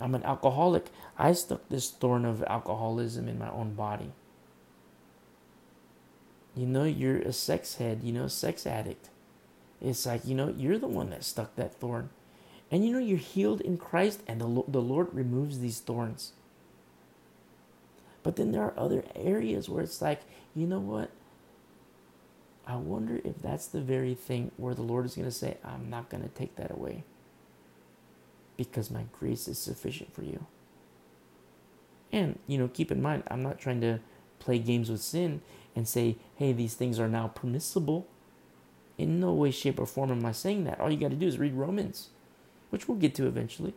[0.00, 0.86] I'm an alcoholic.
[1.18, 4.12] I stuck this thorn of alcoholism in my own body.
[6.56, 9.10] You know, you're a sex head, you know, sex addict.
[9.82, 12.08] It's like, you know, you're the one that stuck that thorn.
[12.70, 16.32] And you know, you're healed in Christ, and the, the Lord removes these thorns.
[18.22, 20.22] But then there are other areas where it's like,
[20.54, 21.10] you know what?
[22.66, 25.90] I wonder if that's the very thing where the Lord is going to say, I'm
[25.90, 27.04] not going to take that away
[28.56, 30.46] because my grace is sufficient for you.
[32.12, 34.00] And, you know, keep in mind, I'm not trying to
[34.38, 35.40] play games with sin
[35.74, 38.06] and say, hey, these things are now permissible.
[38.98, 40.78] In no way, shape, or form am I saying that.
[40.78, 42.08] All you got to do is read Romans,
[42.70, 43.72] which we'll get to eventually.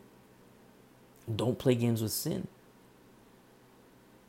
[1.34, 2.48] Don't play games with sin.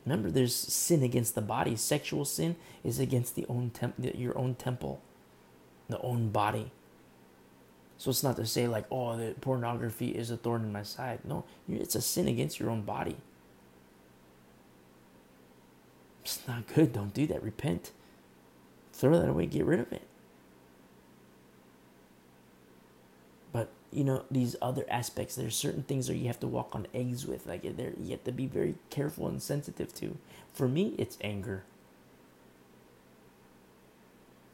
[0.05, 1.75] Remember, there's sin against the body.
[1.75, 5.01] Sexual sin is against the own temp- your own temple,
[5.89, 6.71] the own body.
[7.97, 11.19] So it's not to say like, oh, the pornography is a thorn in my side.
[11.23, 13.17] No, it's a sin against your own body.
[16.23, 16.93] It's not good.
[16.93, 17.43] Don't do that.
[17.43, 17.91] Repent.
[18.93, 19.45] Throw that away.
[19.47, 20.03] Get rid of it.
[23.51, 25.35] But you know these other aspects.
[25.35, 27.47] There's certain things that you have to walk on eggs with.
[27.47, 30.17] Like there, you have to be very careful and sensitive to.
[30.53, 31.63] For me, it's anger.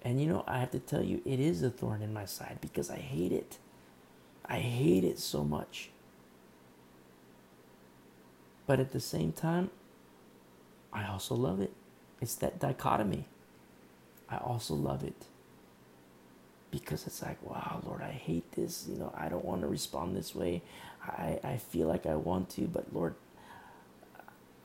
[0.03, 2.59] And you know, I have to tell you, it is a thorn in my side
[2.61, 3.57] because I hate it.
[4.45, 5.89] I hate it so much.
[8.68, 9.72] But at the same time,
[10.93, 11.73] I also love it.
[12.19, 13.26] It's that dichotomy.
[14.30, 15.26] I also love it.
[16.72, 18.88] Because it's like, wow, Lord, I hate this.
[18.89, 20.61] You know, I don't want to respond this way.
[21.06, 23.15] I, I feel like I want to, but Lord,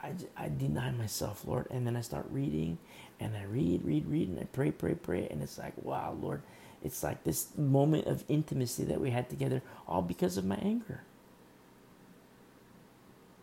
[0.02, 1.66] I, I deny myself, Lord.
[1.70, 2.78] And then I start reading
[3.20, 5.28] and I read, read, read, and I pray, pray, pray.
[5.30, 6.42] And it's like, wow, Lord,
[6.84, 11.02] it's like this moment of intimacy that we had together, all because of my anger.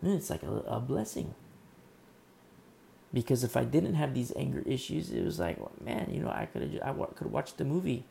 [0.02, 1.34] And it's like a, a blessing.
[3.14, 6.30] Because if I didn't have these anger issues, it was like, well, man, you know,
[6.30, 8.06] I could have, I could watch the movie.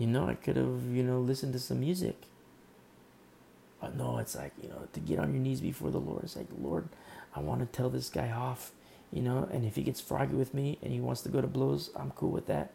[0.00, 2.16] You know, I could have, you know, listened to some music.
[3.82, 6.24] But no, it's like, you know, to get on your knees before the Lord.
[6.24, 6.88] It's like, Lord,
[7.36, 8.72] I want to tell this guy off,
[9.12, 11.48] you know, and if he gets froggy with me and he wants to go to
[11.48, 12.72] blows, I'm cool with that.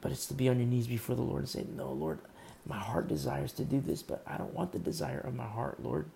[0.00, 2.20] But it's to be on your knees before the Lord and say, No, Lord,
[2.66, 5.82] my heart desires to do this, but I don't want the desire of my heart,
[5.82, 6.06] Lord.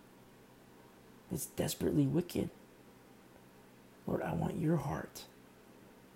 [1.32, 2.50] It's desperately wicked.
[4.06, 5.24] Lord, I want your heart.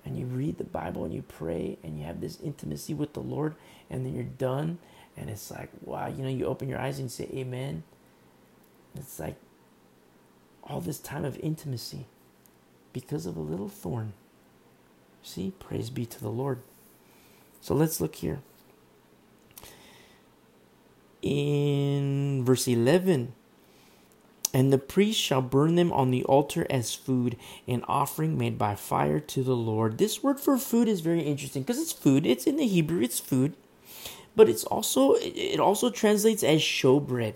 [0.05, 3.21] And you read the Bible and you pray and you have this intimacy with the
[3.21, 3.55] Lord,
[3.89, 4.79] and then you're done
[5.17, 7.85] and it's like, wow, you know, you open your eyes and you say, Amen.
[8.97, 9.37] It's like
[10.63, 12.07] all this time of intimacy
[12.93, 14.13] because of a little thorn.
[15.23, 16.61] See, praise be to the Lord.
[17.61, 18.41] So let's look here.
[21.23, 23.35] In verse 11,
[24.55, 27.37] and the priest shall burn them on the altar as food,
[27.69, 29.99] an offering made by fire to the Lord.
[29.99, 32.25] This word for food is very interesting because it's food.
[32.25, 33.55] It's in the Hebrew, it's food
[34.37, 37.35] but it's also it also translates as showbread.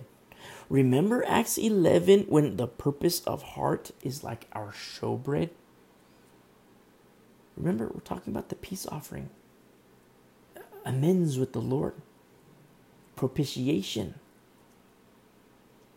[0.68, 5.50] Remember Acts 11 when the purpose of heart is like our showbread?
[7.56, 9.30] Remember, we're talking about the peace offering,
[10.84, 11.94] amends with the Lord,
[13.16, 14.14] propitiation.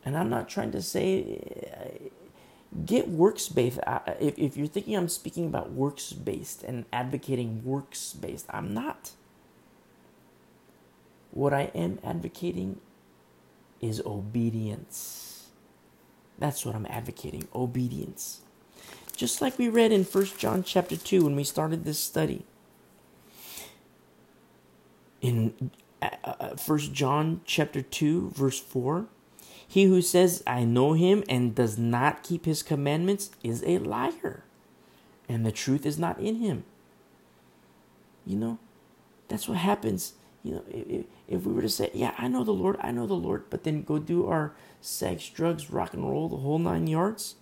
[0.03, 2.11] And I'm not trying to say
[2.85, 3.79] get works based.
[4.19, 9.11] If, if you're thinking I'm speaking about works based and advocating works based, I'm not.
[11.31, 12.79] What I am advocating
[13.79, 15.49] is obedience.
[16.37, 18.41] That's what I'm advocating obedience.
[19.15, 22.45] Just like we read in 1 John chapter 2 when we started this study.
[25.21, 25.71] In
[26.01, 29.05] uh, 1 uh, John chapter 2 verse 4,
[29.71, 34.43] he who says I know him and does not keep his commandments is a liar,
[35.29, 36.65] and the truth is not in him.
[38.25, 38.59] You know,
[39.29, 42.51] that's what happens you know, if, if we were to say, yeah, I know the
[42.51, 46.29] Lord, I know the Lord, but then go do our sex, drugs, rock and roll,
[46.29, 47.35] the whole nine yards.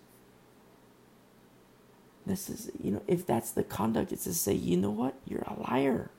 [2.26, 5.16] This is, you know, if that's the conduct, it's to say, you know what?
[5.26, 6.12] You're a liar.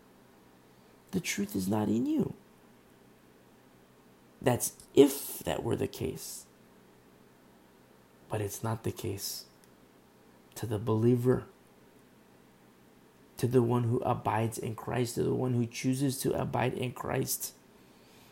[1.10, 2.34] The truth is not in you.
[4.42, 6.46] That's if that were the case.
[8.28, 9.44] But it's not the case.
[10.56, 11.44] To the believer,
[13.36, 16.92] to the one who abides in Christ, to the one who chooses to abide in
[16.92, 17.54] Christ.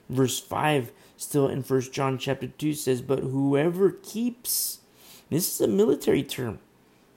[0.08, 4.80] Verse 5, still in First John chapter 2 says, But whoever keeps,
[5.30, 6.58] this is a military term.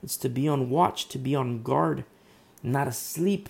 [0.02, 2.04] It's to be on watch, to be on guard,
[2.62, 3.48] not asleep,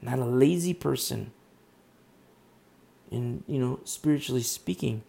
[0.00, 1.32] not a lazy person.
[3.12, 5.02] And, you know, spiritually speaking,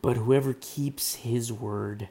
[0.00, 2.08] but whoever keeps his word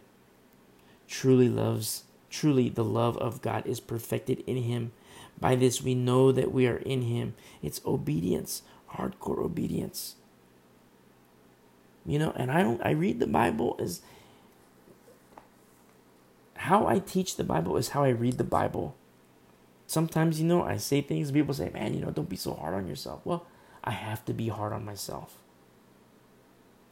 [1.07, 4.91] truly loves, truly the love of God is perfected in him.
[5.39, 7.33] By this we know that we are in him.
[7.63, 8.61] It's obedience,
[8.93, 10.15] hardcore obedience.
[12.05, 14.01] You know, and I don't I read the Bible as
[16.55, 18.95] how I teach the Bible is how I read the Bible.
[19.87, 22.73] Sometimes, you know, I say things, people say, man, you know, don't be so hard
[22.73, 23.21] on yourself.
[23.23, 23.45] Well,
[23.85, 25.37] I have to be hard on myself.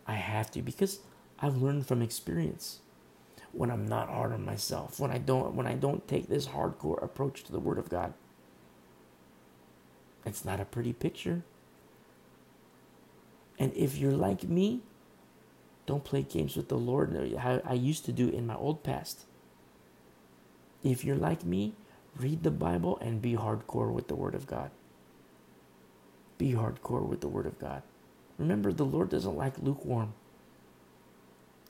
[0.06, 1.00] I have to because
[1.40, 2.80] I've learned from experience
[3.52, 7.02] when I'm not hard on myself, when I don't when I don't take this hardcore
[7.04, 8.14] approach to the word of God.
[10.26, 11.44] It's not a pretty picture.
[13.60, 14.82] And if you're like me,
[15.86, 19.26] don't play games with the Lord how I used to do in my old past.
[20.84, 21.74] If you're like me,
[22.18, 24.72] read the Bible and be hardcore with the Word of God.
[26.38, 27.84] Be hardcore with the Word of God.
[28.38, 30.14] Remember, the Lord doesn't like lukewarm.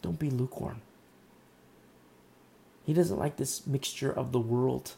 [0.01, 0.81] Don't be lukewarm.
[2.85, 4.93] He doesn't like this mixture of the world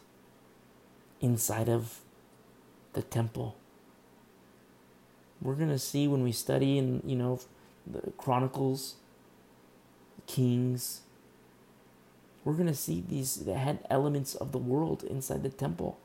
[1.22, 2.00] inside of
[2.94, 3.56] the temple.
[5.42, 7.40] We're going to see when we study in, you know,
[7.86, 8.96] the Chronicles,
[10.26, 11.02] Kings,
[12.44, 15.98] we're going to see these that had elements of the world inside the temple.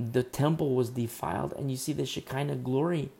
[0.00, 3.10] The temple was defiled, and you see the Shekinah glory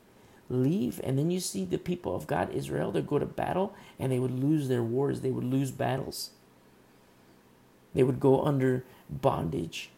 [0.49, 4.11] leave, and then you see the people of God, Israel, they go to battle and
[4.11, 6.31] they would lose their wars, they would lose battles,
[7.93, 9.91] they would go under bondage.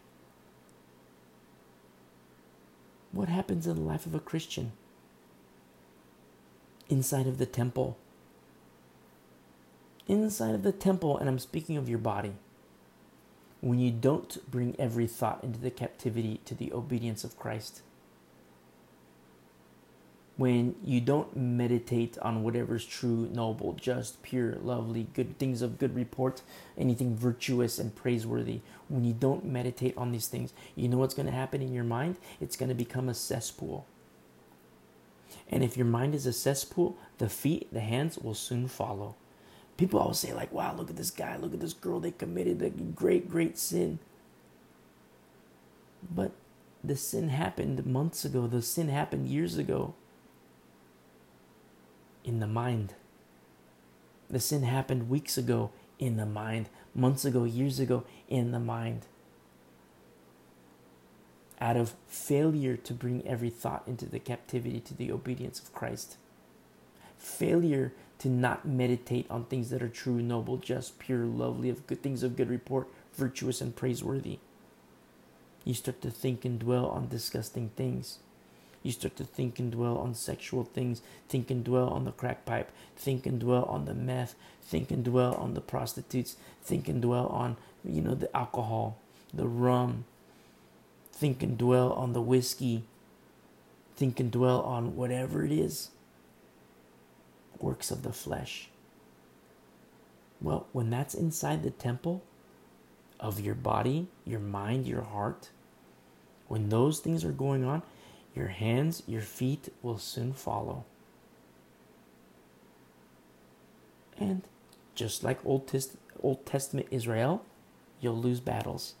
[3.12, 4.72] What happens in the life of a Christian?
[6.90, 7.96] Inside of the temple.
[10.06, 12.34] Inside of the temple, and I'm speaking of your body.
[13.64, 17.80] When you don't bring every thought into the captivity to the obedience of Christ
[20.36, 25.94] when you don't meditate on whatever's true, noble, just, pure, lovely, good things of good
[25.94, 26.42] report,
[26.76, 31.26] anything virtuous and praiseworthy, when you don't meditate on these things, you know what's going
[31.26, 32.16] to happen in your mind?
[32.40, 33.86] It's going to become a cesspool.
[35.48, 39.14] And if your mind is a cesspool, the feet, the hands will soon follow.
[39.76, 42.62] People always say, like, wow, look at this guy, look at this girl, they committed
[42.62, 43.98] a great, great sin.
[46.14, 46.32] But
[46.82, 49.94] the sin happened months ago, the sin happened years ago
[52.22, 52.94] in the mind.
[54.30, 59.06] The sin happened weeks ago in the mind, months ago, years ago in the mind.
[61.60, 66.16] Out of failure to bring every thought into the captivity to the obedience of Christ.
[67.16, 67.92] Failure
[68.24, 72.22] to not meditate on things that are true, noble, just, pure, lovely, of good things
[72.22, 74.38] of good report, virtuous, and praiseworthy.
[75.62, 78.20] You start to think and dwell on disgusting things.
[78.82, 82.46] You start to think and dwell on sexual things, think and dwell on the crack
[82.46, 87.02] pipe, think and dwell on the meth, think and dwell on the prostitutes, think and
[87.02, 88.96] dwell on, you know, the alcohol,
[89.34, 90.06] the rum,
[91.12, 92.84] think and dwell on the whiskey,
[93.96, 95.90] think and dwell on whatever it is.
[97.60, 98.68] Works of the flesh.
[100.40, 102.22] Well, when that's inside the temple
[103.18, 105.48] of your body, your mind, your heart,
[106.48, 107.82] when those things are going on,
[108.34, 110.84] your hands, your feet will soon follow.
[114.18, 114.42] And
[114.94, 117.44] just like Old, Test- Old Testament Israel,
[118.00, 118.94] you'll lose battles.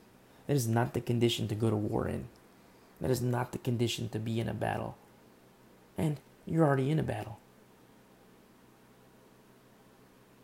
[0.46, 2.28] That is not the condition to go to war in.
[3.00, 4.96] That is not the condition to be in a battle.
[5.98, 7.38] And you're already in a battle.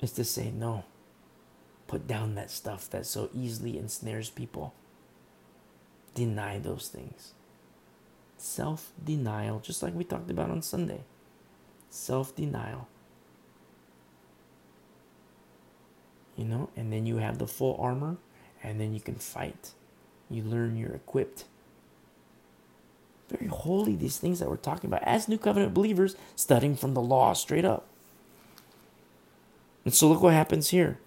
[0.00, 0.84] It's to say, no,
[1.86, 4.74] put down that stuff that so easily ensnares people.
[6.14, 7.34] Deny those things
[8.40, 11.00] self denial, just like we talked about on Sunday.
[11.88, 12.88] Self denial.
[16.36, 18.16] You know, and then you have the full armor,
[18.62, 19.72] and then you can fight.
[20.30, 21.44] You learn you're equipped.
[23.28, 27.02] Very holy, these things that we're talking about as New Covenant believers, studying from the
[27.02, 27.86] law straight up.
[29.84, 30.98] And so look what happens here.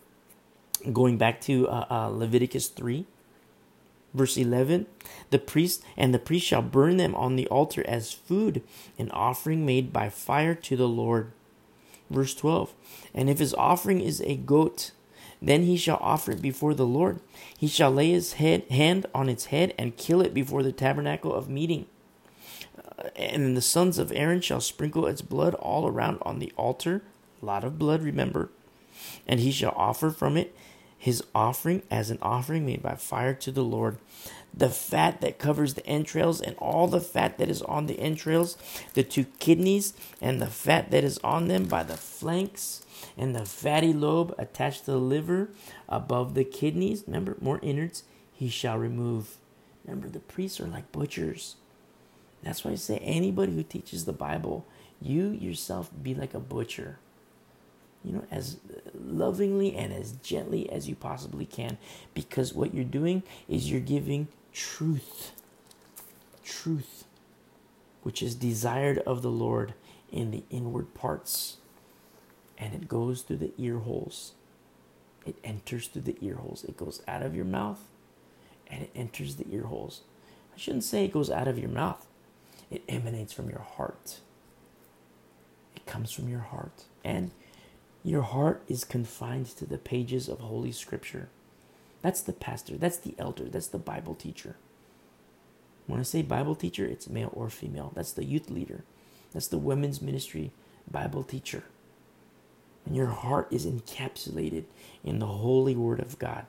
[0.91, 3.05] Going back to uh, uh, Leviticus 3,
[4.13, 4.85] verse 11
[5.31, 8.61] the priest and the priest shall burn them on the altar as food
[8.99, 11.31] an offering made by fire to the lord.
[12.09, 12.73] Verse 12
[13.13, 14.91] and if his offering is a goat
[15.41, 17.19] then he shall offer it before the lord.
[17.57, 21.33] He shall lay his head hand on its head and kill it before the tabernacle
[21.33, 21.85] of meeting.
[22.77, 27.01] Uh, and the sons of aaron shall sprinkle its blood all around on the altar.
[27.41, 28.51] A lot of blood remember
[29.27, 30.55] and he shall offer from it
[31.03, 33.97] his offering as an offering made by fire to the Lord.
[34.53, 38.57] The fat that covers the entrails and all the fat that is on the entrails,
[38.93, 42.85] the two kidneys and the fat that is on them by the flanks,
[43.17, 45.49] and the fatty lobe attached to the liver
[45.89, 47.03] above the kidneys.
[47.05, 49.35] Remember, more innards he shall remove.
[49.83, 51.57] Remember, the priests are like butchers.
[52.43, 54.65] That's why I say anybody who teaches the Bible,
[55.01, 56.99] you yourself be like a butcher
[58.03, 58.57] you know, as
[58.93, 61.77] lovingly and as gently as you possibly can.
[62.13, 65.31] Because what you're doing is you're giving truth.
[66.43, 67.05] Truth,
[68.01, 69.73] which is desired of the Lord
[70.11, 71.57] in the inward parts.
[72.57, 74.33] And it goes through the ear holes.
[75.25, 76.63] It enters through the ear holes.
[76.65, 77.79] It goes out of your mouth
[78.67, 80.01] and it enters the ear holes.
[80.55, 82.05] I shouldn't say it goes out of your mouth,
[82.71, 84.19] it emanates from your heart.
[85.75, 86.85] It comes from your heart.
[87.03, 87.31] And
[88.03, 91.29] your heart is confined to the pages of Holy Scripture.
[92.01, 94.57] That's the pastor, that's the elder, that's the Bible teacher.
[95.87, 97.91] When I say Bible teacher, it's male or female.
[97.95, 98.83] That's the youth leader,
[99.31, 100.51] that's the women's ministry
[100.89, 101.63] Bible teacher.
[102.85, 104.65] And your heart is encapsulated
[105.03, 106.45] in the holy word of God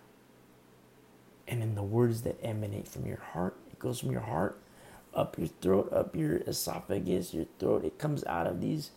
[1.47, 3.57] and in the words that emanate from your heart.
[3.71, 4.59] It goes from your heart
[5.15, 7.85] up your throat, up your esophagus, your throat.
[7.85, 8.91] It comes out of these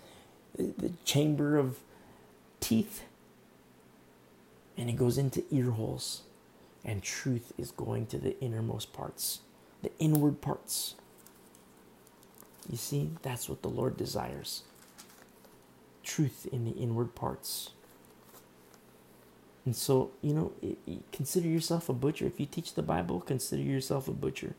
[0.57, 1.77] the chamber of
[2.59, 3.03] teeth
[4.77, 6.23] and it goes into ear holes
[6.85, 9.41] and truth is going to the innermost parts
[9.81, 10.95] the inward parts.
[12.69, 14.63] You see that's what the lord desires.
[16.03, 17.71] Truth in the inward parts.
[19.65, 20.51] And so you know
[21.11, 22.25] consider yourself a butcher.
[22.25, 24.55] If you teach the bible consider yourself a butcher.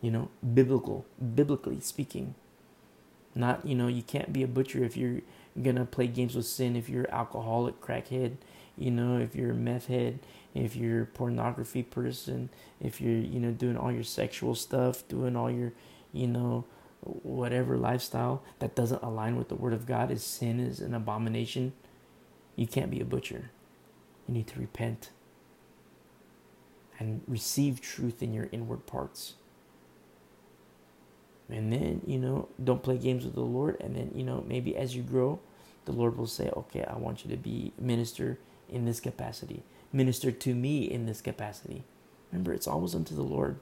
[0.00, 2.34] You know biblical biblically speaking.
[3.34, 5.20] Not you know you can't be a butcher if you're
[5.60, 8.36] gonna play games with sin if you're alcoholic, crackhead,
[8.76, 10.18] you know, if you're meth head,
[10.54, 12.50] if you're pornography person,
[12.80, 15.72] if you're, you know, doing all your sexual stuff, doing all your,
[16.12, 16.64] you know,
[17.00, 21.72] whatever lifestyle that doesn't align with the word of God is sin, is an abomination.
[22.56, 23.50] You can't be a butcher.
[24.28, 25.10] You need to repent
[26.98, 29.34] and receive truth in your inward parts.
[31.52, 33.76] And then, you know, don't play games with the Lord.
[33.80, 35.38] And then, you know, maybe as you grow,
[35.84, 38.38] the Lord will say, okay, I want you to be minister
[38.68, 39.62] in this capacity,
[39.92, 41.84] minister to me in this capacity.
[42.30, 43.56] Remember, it's always unto the Lord.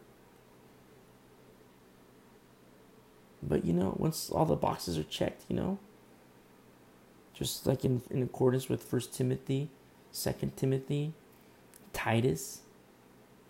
[3.42, 5.78] But, you know, once all the boxes are checked, you know,
[7.32, 9.70] just like in, in accordance with First Timothy,
[10.12, 11.14] Second Timothy,
[11.92, 12.60] Titus,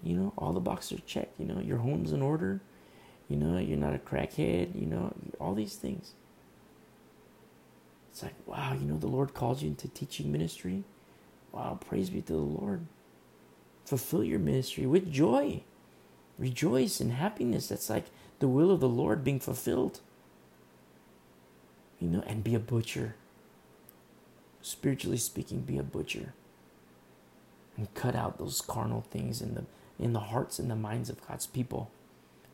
[0.03, 1.39] you know, all the boxes are checked.
[1.39, 2.61] You know, your home's in order
[3.31, 6.13] you know, you're not a crackhead, you know, all these things.
[8.11, 10.83] It's like, wow, you know, the Lord calls you into teaching ministry.
[11.53, 12.87] Wow, praise be to the Lord.
[13.85, 15.63] Fulfill your ministry with joy.
[16.39, 17.69] Rejoice in happiness.
[17.69, 18.07] That's like
[18.41, 20.01] the will of the Lord being fulfilled.
[22.01, 23.15] You know, and be a butcher.
[24.61, 26.35] Spiritually speaking, be a butcher.
[27.77, 29.65] And cut out those carnal things in the
[30.01, 31.91] in the hearts and the minds of God's people,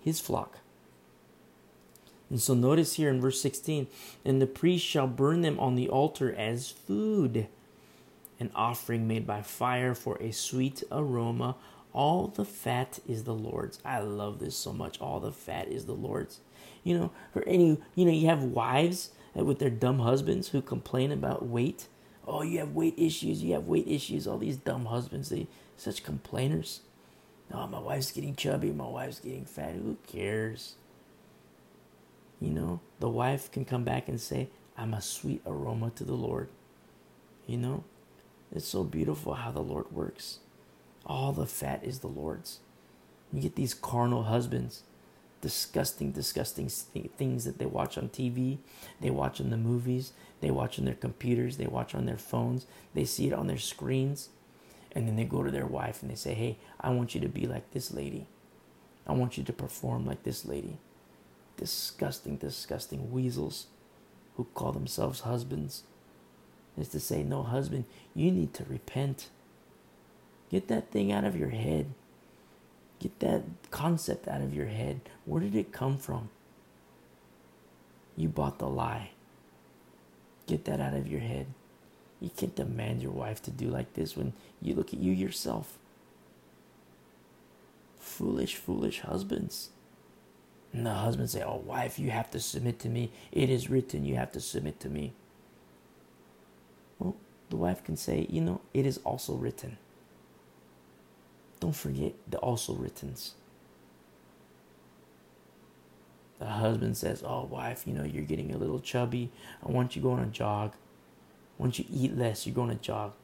[0.01, 0.59] his flock.
[2.29, 3.87] And so notice here in verse 16,
[4.25, 7.47] and the priest shall burn them on the altar as food,
[8.41, 11.57] an offering made by fire for a sweet aroma.
[11.93, 13.79] All the fat is the Lord's.
[13.85, 15.01] I love this so much.
[15.01, 16.41] All the fat is the Lord's.
[16.83, 21.13] You know, or any you know, you have wives with their dumb husbands who complain
[21.13, 21.87] about weight.
[22.27, 24.27] Oh, you have weight issues, you have weight issues.
[24.27, 25.47] All these dumb husbands, they
[25.77, 26.81] such complainers.
[27.53, 29.75] Oh, my wife's getting chubby, my wife's getting fat.
[29.75, 30.75] Who cares?
[32.41, 36.15] You know, the wife can come back and say, I'm a sweet aroma to the
[36.15, 36.49] Lord.
[37.47, 37.85] You know,
[38.55, 40.41] it's so beautiful how the Lord works.
[41.07, 42.61] All the fat is the Lord's.
[43.33, 44.83] You get these carnal husbands,
[45.41, 48.59] disgusting, disgusting things that they watch on TV,
[49.01, 52.67] they watch in the movies, they watch on their computers, they watch on their phones,
[52.95, 54.29] they see it on their screens.
[54.93, 57.29] And then they go to their wife and they say, Hey, I want you to
[57.29, 58.27] be like this lady.
[59.07, 60.79] I want you to perform like this lady.
[61.57, 63.67] Disgusting, disgusting weasels
[64.37, 65.83] who call themselves husbands
[66.79, 67.85] is to say, No, husband,
[68.15, 69.29] you need to repent.
[70.51, 71.87] Get that thing out of your head.
[73.01, 75.01] Get that concept out of your head.
[75.25, 76.31] Where did it come from?
[78.17, 79.11] You bought the lie.
[80.47, 81.47] Get that out of your head.
[82.21, 85.77] You can't demand your wife to do like this when you look at you yourself.
[87.99, 89.71] Foolish, foolish husbands.
[90.77, 93.11] And the husband say, Oh, wife, you have to submit to me.
[93.33, 95.15] It is written, you have to submit to me.
[96.99, 97.17] Well,
[97.49, 99.79] the wife can say, You know, it is also written.
[101.61, 103.37] Don't forget the also writtens.
[106.41, 109.33] The husband says, Oh, wife, you know, you're getting a little chubby.
[109.67, 110.75] I want you going on a jog.
[111.57, 113.15] Once you eat less, you're going to jog.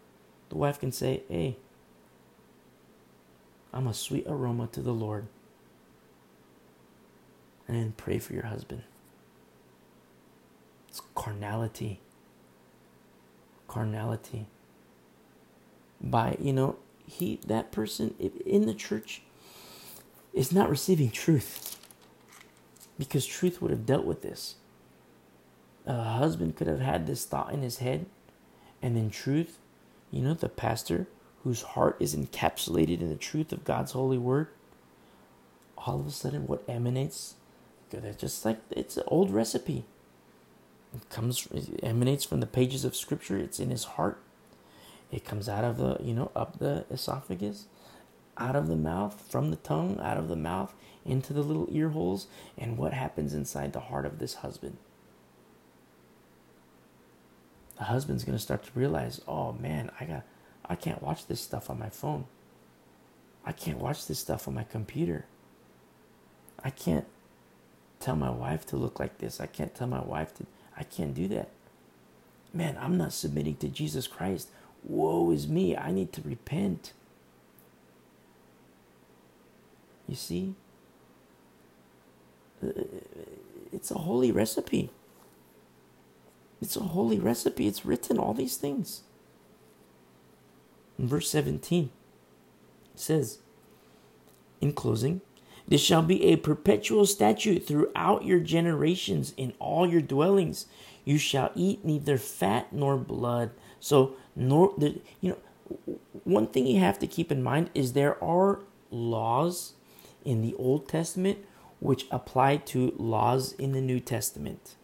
[0.49, 1.59] The wife can say, Hey,
[3.74, 5.27] I'm a sweet aroma to the Lord.
[7.74, 8.82] And pray for your husband.
[10.89, 12.01] It's carnality.
[13.66, 14.47] Carnality.
[16.01, 16.77] By, you know,
[17.07, 19.23] he, that person in the church
[20.35, 21.78] is not receiving truth
[22.99, 24.57] because truth would have dealt with this.
[25.86, 28.07] A husband could have had this thought in his head
[28.82, 29.59] and then truth,
[30.11, 31.07] you know, the pastor
[31.43, 34.49] whose heart is encapsulated in the truth of God's holy word,
[35.78, 37.35] all of a sudden what emanates,
[37.93, 39.85] it's just like it's an old recipe.
[40.94, 43.39] It comes, it emanates from the pages of scripture.
[43.39, 44.20] It's in his heart.
[45.10, 47.66] It comes out of the, you know, up the esophagus,
[48.36, 50.74] out of the mouth, from the tongue, out of the mouth,
[51.05, 52.27] into the little ear holes.
[52.59, 54.77] And what happens inside the heart of this husband?
[57.82, 60.23] the husband's going to start to realize, oh man, I got
[60.64, 62.27] I can't watch this stuff on my phone.
[63.44, 65.27] I can't watch this stuff on my computer.
[66.62, 67.06] I can't
[68.03, 69.41] tell my wife to look like this.
[69.41, 70.47] I can't tell my wife to
[70.77, 71.49] I can't do that.
[72.53, 74.49] Man, I'm not submitting to Jesus Christ.
[74.85, 75.77] Woe is me.
[75.77, 76.93] I need to repent.
[80.09, 80.55] You see?
[82.62, 82.83] Uh,
[83.73, 84.91] it's a holy recipe.
[86.61, 87.66] It's a holy recipe.
[87.66, 89.03] It's written, all these things.
[90.99, 91.91] In verse 17,
[92.95, 93.39] it says,
[94.61, 95.23] in closing,
[95.73, 100.66] this shall be a perpetual statute throughout your generations in all your dwellings.
[101.07, 103.53] You shall eat neither fat nor blood.
[103.81, 108.23] So, nor the, you know, one thing you have to keep in mind is there
[108.23, 109.73] are laws
[110.27, 111.39] in the Old Testament
[111.81, 114.74] which apply to laws in the New Testament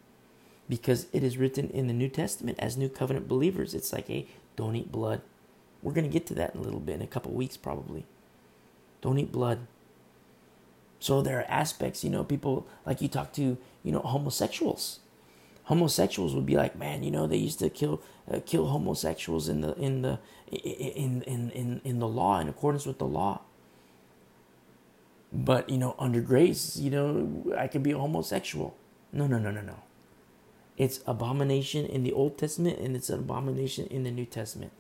[0.70, 3.74] because it is written in the New Testament as New Covenant believers.
[3.74, 5.20] It's like, hey, don't eat blood.
[5.82, 8.06] We're going to get to that in a little bit, in a couple weeks probably.
[9.02, 9.66] Don't eat blood.
[11.00, 15.00] So there are aspects, you know, people like you talk to, you know, homosexuals.
[15.64, 18.00] Homosexuals would be like, man, you know, they used to kill
[18.30, 20.18] uh, kill homosexuals in the in the
[20.50, 23.40] in, in in in the law in accordance with the law.
[25.32, 28.74] But you know, under grace, you know, I can be a homosexual.
[29.12, 29.76] No, no, no, no, no.
[30.76, 34.72] It's abomination in the Old Testament and it's an abomination in the New Testament.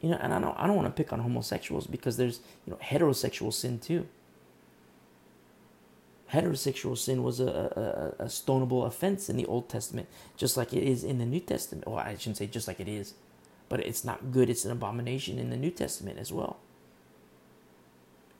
[0.00, 2.72] You know, and I don't I don't want to pick on homosexuals because there's, you
[2.72, 4.06] know, heterosexual sin too.
[6.32, 10.82] Heterosexual sin was a, a, a stonable offense in the Old Testament, just like it
[10.82, 11.86] is in the New Testament.
[11.86, 13.14] Well, I shouldn't say just like it is,
[13.68, 14.50] but it's not good.
[14.50, 16.58] It's an abomination in the New Testament as well.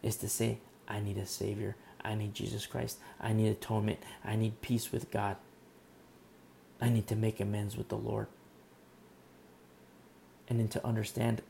[0.02, 0.58] Is to say,
[0.88, 1.76] I need a Savior.
[2.04, 2.98] I need Jesus Christ.
[3.20, 4.00] I need atonement.
[4.24, 5.36] I need peace with God.
[6.80, 8.26] I need to make amends with the Lord.
[10.48, 11.42] And then to understand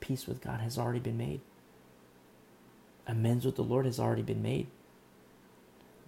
[0.00, 1.40] peace with God has already been made.
[3.06, 4.68] Amends with the Lord has already been made.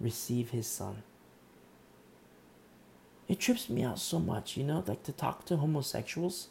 [0.03, 1.01] Receive his son.
[3.27, 6.49] It trips me out so much, you know, like to talk to homosexuals,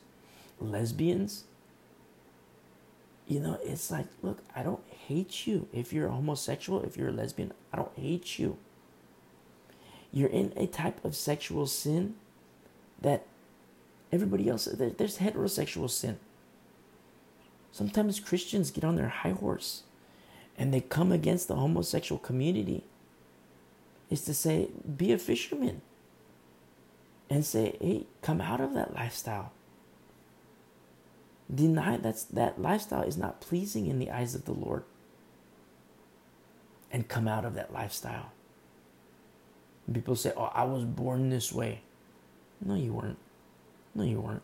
[0.58, 1.44] lesbians.
[3.28, 5.68] You know, it's like, look, I don't hate you.
[5.72, 8.56] If you're a homosexual, if you're a lesbian, I don't hate you
[10.12, 12.14] you're in a type of sexual sin
[13.00, 13.26] that
[14.12, 16.18] everybody else there's heterosexual sin
[17.72, 19.82] sometimes christians get on their high horse
[20.58, 22.84] and they come against the homosexual community
[24.12, 25.82] is to say be a fisherman
[27.30, 29.52] and say hey come out of that lifestyle
[31.55, 34.84] deny that that lifestyle is not pleasing in the eyes of the lord
[36.93, 38.32] and come out of that lifestyle
[39.93, 41.82] people say, "Oh, I was born this way."
[42.64, 43.18] No, you weren't.
[43.94, 44.43] No, you weren't.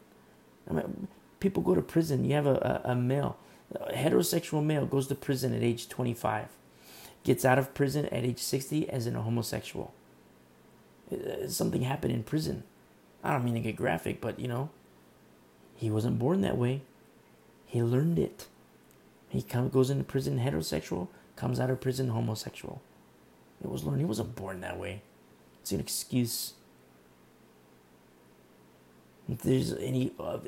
[0.69, 1.09] I mean,
[1.41, 2.25] people go to prison.
[2.25, 3.39] You have a, a, a male,
[3.75, 6.49] a heterosexual male goes to prison at age 25.
[7.25, 9.93] Gets out of prison at age 60 as an homosexual.
[11.13, 12.63] Uh, something happened in prison.
[13.23, 14.71] I don't mean to get graphic, but you know,
[15.77, 16.83] he wasn't born that way.
[17.67, 18.47] He learned it.
[19.29, 22.81] He come, goes into prison heterosexual, comes out of prison homosexual.
[23.63, 24.01] It was learned.
[24.01, 25.03] He wasn't born that way.
[25.61, 26.55] It's an excuse.
[29.31, 30.39] If there's any, uh,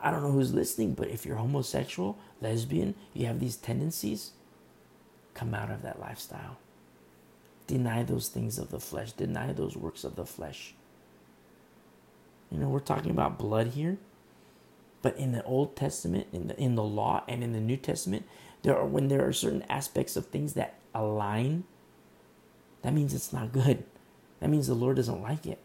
[0.00, 4.30] I don't know who's listening, but if you're homosexual, lesbian, you have these tendencies,
[5.34, 6.58] come out of that lifestyle.
[7.66, 10.74] Deny those things of the flesh, deny those works of the flesh.
[12.50, 13.98] You know, we're talking about blood here,
[15.00, 18.26] but in the Old Testament, in the in the law and in the New Testament,
[18.62, 21.64] there are when there are certain aspects of things that align,
[22.82, 23.84] that means it's not good.
[24.40, 25.60] That means the Lord doesn't like it.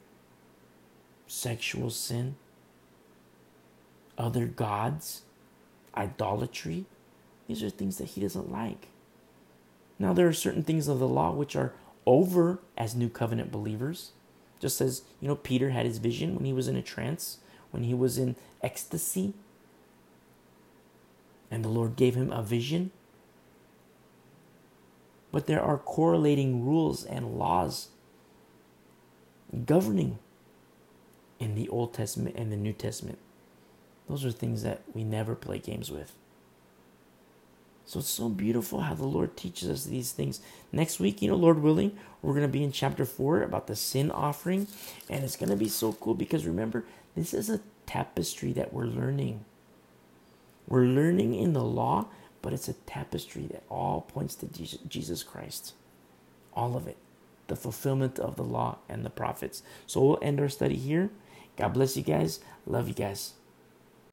[1.27, 2.35] Sexual sin,
[4.17, 5.23] other gods,
[5.95, 6.85] idolatry,
[7.47, 8.87] these are things that he doesn't like.
[9.99, 11.73] Now, there are certain things of the law which are
[12.05, 14.11] over as new covenant believers.
[14.59, 17.37] Just as, you know, Peter had his vision when he was in a trance,
[17.71, 19.33] when he was in ecstasy,
[21.49, 22.91] and the Lord gave him a vision.
[25.31, 27.89] But there are correlating rules and laws
[29.65, 30.19] governing
[31.39, 33.19] in the Old Testament and the New Testament.
[34.09, 36.13] Those are things that we never play games with.
[37.87, 40.41] So it's so beautiful how the Lord teaches us these things.
[40.73, 43.77] Next week, you know, Lord willing, we're going to be in chapter 4 about the
[43.77, 44.67] sin offering.
[45.09, 46.83] And it's going to be so cool because remember,
[47.15, 49.45] this is a tapestry that we're learning.
[50.67, 52.07] We're learning in the law,
[52.41, 55.73] but it's a tapestry that all points to Jesus Christ.
[56.53, 56.97] All of it.
[57.47, 59.63] The fulfillment of the law and the prophets.
[59.85, 61.09] So we'll end our study here.
[61.55, 62.41] God bless you guys.
[62.65, 63.36] Love you guys.